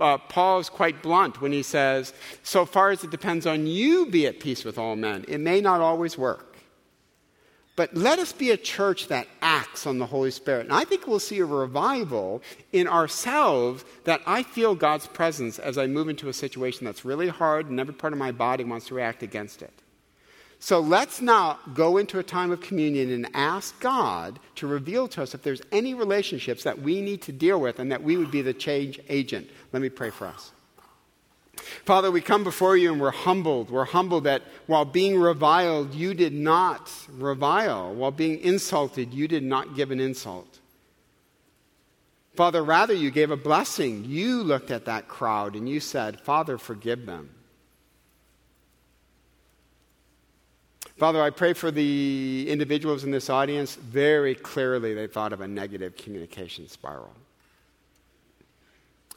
Uh, 0.00 0.18
Paul 0.18 0.58
is 0.58 0.68
quite 0.70 1.02
blunt 1.02 1.40
when 1.40 1.52
he 1.52 1.62
says, 1.62 2.14
So 2.42 2.64
far 2.64 2.90
as 2.90 3.04
it 3.04 3.10
depends 3.10 3.46
on 3.46 3.66
you, 3.66 4.06
be 4.06 4.26
at 4.26 4.40
peace 4.40 4.64
with 4.64 4.78
all 4.78 4.96
men. 4.96 5.24
It 5.28 5.38
may 5.38 5.60
not 5.60 5.80
always 5.80 6.16
work. 6.16 6.53
But 7.76 7.96
let 7.96 8.20
us 8.20 8.32
be 8.32 8.50
a 8.50 8.56
church 8.56 9.08
that 9.08 9.26
acts 9.42 9.86
on 9.86 9.98
the 9.98 10.06
Holy 10.06 10.30
Spirit. 10.30 10.66
And 10.66 10.72
I 10.72 10.84
think 10.84 11.08
we'll 11.08 11.18
see 11.18 11.40
a 11.40 11.44
revival 11.44 12.40
in 12.72 12.86
ourselves 12.86 13.84
that 14.04 14.20
I 14.26 14.44
feel 14.44 14.76
God's 14.76 15.08
presence 15.08 15.58
as 15.58 15.76
I 15.76 15.88
move 15.88 16.08
into 16.08 16.28
a 16.28 16.32
situation 16.32 16.84
that's 16.84 17.04
really 17.04 17.28
hard 17.28 17.68
and 17.68 17.80
every 17.80 17.94
part 17.94 18.12
of 18.12 18.18
my 18.18 18.30
body 18.30 18.62
wants 18.62 18.86
to 18.88 18.94
react 18.94 19.24
against 19.24 19.60
it. 19.60 19.72
So 20.60 20.80
let's 20.80 21.20
now 21.20 21.58
go 21.74 21.98
into 21.98 22.18
a 22.18 22.22
time 22.22 22.52
of 22.52 22.60
communion 22.60 23.10
and 23.10 23.28
ask 23.34 23.78
God 23.80 24.38
to 24.54 24.66
reveal 24.66 25.08
to 25.08 25.22
us 25.22 25.34
if 25.34 25.42
there's 25.42 25.60
any 25.72 25.94
relationships 25.94 26.62
that 26.62 26.80
we 26.80 27.00
need 27.00 27.22
to 27.22 27.32
deal 27.32 27.60
with 27.60 27.80
and 27.80 27.90
that 27.90 28.02
we 28.02 28.16
would 28.16 28.30
be 28.30 28.40
the 28.40 28.54
change 28.54 29.00
agent. 29.08 29.50
Let 29.72 29.82
me 29.82 29.90
pray 29.90 30.10
for 30.10 30.26
us. 30.26 30.52
Father, 31.84 32.10
we 32.10 32.20
come 32.20 32.44
before 32.44 32.76
you 32.76 32.92
and 32.92 33.00
we're 33.00 33.10
humbled. 33.10 33.70
We're 33.70 33.84
humbled 33.84 34.24
that 34.24 34.42
while 34.66 34.84
being 34.84 35.18
reviled, 35.18 35.94
you 35.94 36.14
did 36.14 36.32
not 36.32 36.90
revile. 37.10 37.94
While 37.94 38.10
being 38.10 38.40
insulted, 38.40 39.12
you 39.12 39.28
did 39.28 39.42
not 39.42 39.76
give 39.76 39.90
an 39.90 40.00
insult. 40.00 40.60
Father, 42.34 42.64
rather, 42.64 42.94
you 42.94 43.10
gave 43.10 43.30
a 43.30 43.36
blessing. 43.36 44.04
You 44.04 44.42
looked 44.42 44.70
at 44.70 44.86
that 44.86 45.08
crowd 45.08 45.54
and 45.54 45.68
you 45.68 45.78
said, 45.78 46.20
Father, 46.20 46.58
forgive 46.58 47.06
them. 47.06 47.30
Father, 50.96 51.20
I 51.22 51.30
pray 51.30 51.52
for 51.52 51.70
the 51.70 52.46
individuals 52.48 53.04
in 53.04 53.10
this 53.10 53.28
audience. 53.28 53.74
Very 53.74 54.34
clearly, 54.34 54.94
they 54.94 55.06
thought 55.06 55.32
of 55.32 55.40
a 55.40 55.48
negative 55.48 55.96
communication 55.96 56.68
spiral. 56.68 57.12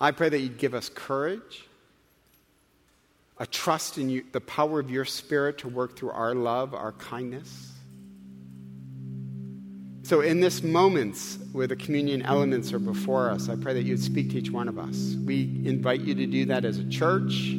I 0.01 0.11
pray 0.11 0.29
that 0.29 0.39
you'd 0.39 0.57
give 0.57 0.73
us 0.73 0.89
courage 0.89 1.66
a 3.39 3.45
trust 3.45 3.97
in 3.97 4.09
you, 4.09 4.23
the 4.31 4.41
power 4.41 4.79
of 4.79 4.89
your 4.89 5.05
spirit 5.05 5.59
to 5.59 5.67
work 5.67 5.97
through 5.97 6.11
our 6.11 6.33
love, 6.33 6.73
our 6.73 6.93
kindness. 6.93 7.73
So, 10.03 10.21
in 10.21 10.39
this 10.39 10.63
moments 10.63 11.37
where 11.51 11.67
the 11.67 11.75
communion 11.75 12.21
elements 12.21 12.71
are 12.71 12.79
before 12.79 13.29
us, 13.29 13.49
I 13.49 13.57
pray 13.57 13.73
that 13.73 13.83
you'd 13.83 14.01
speak 14.01 14.29
to 14.31 14.37
each 14.37 14.49
one 14.49 14.69
of 14.69 14.79
us. 14.79 15.15
We 15.25 15.61
invite 15.65 15.99
you 15.99 16.15
to 16.15 16.25
do 16.25 16.45
that 16.45 16.63
as 16.63 16.79
a 16.79 16.89
church, 16.89 17.53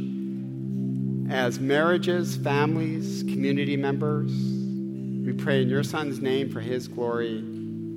as 1.29 1.61
marriages, 1.61 2.37
families, 2.37 3.23
community 3.25 3.77
members. 3.77 4.33
We 4.33 5.35
pray 5.35 5.61
in 5.61 5.69
your 5.69 5.83
Son's 5.83 6.21
name 6.21 6.51
for 6.51 6.61
his 6.61 6.89
glory. 6.89 7.37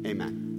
Amen. 0.06 0.51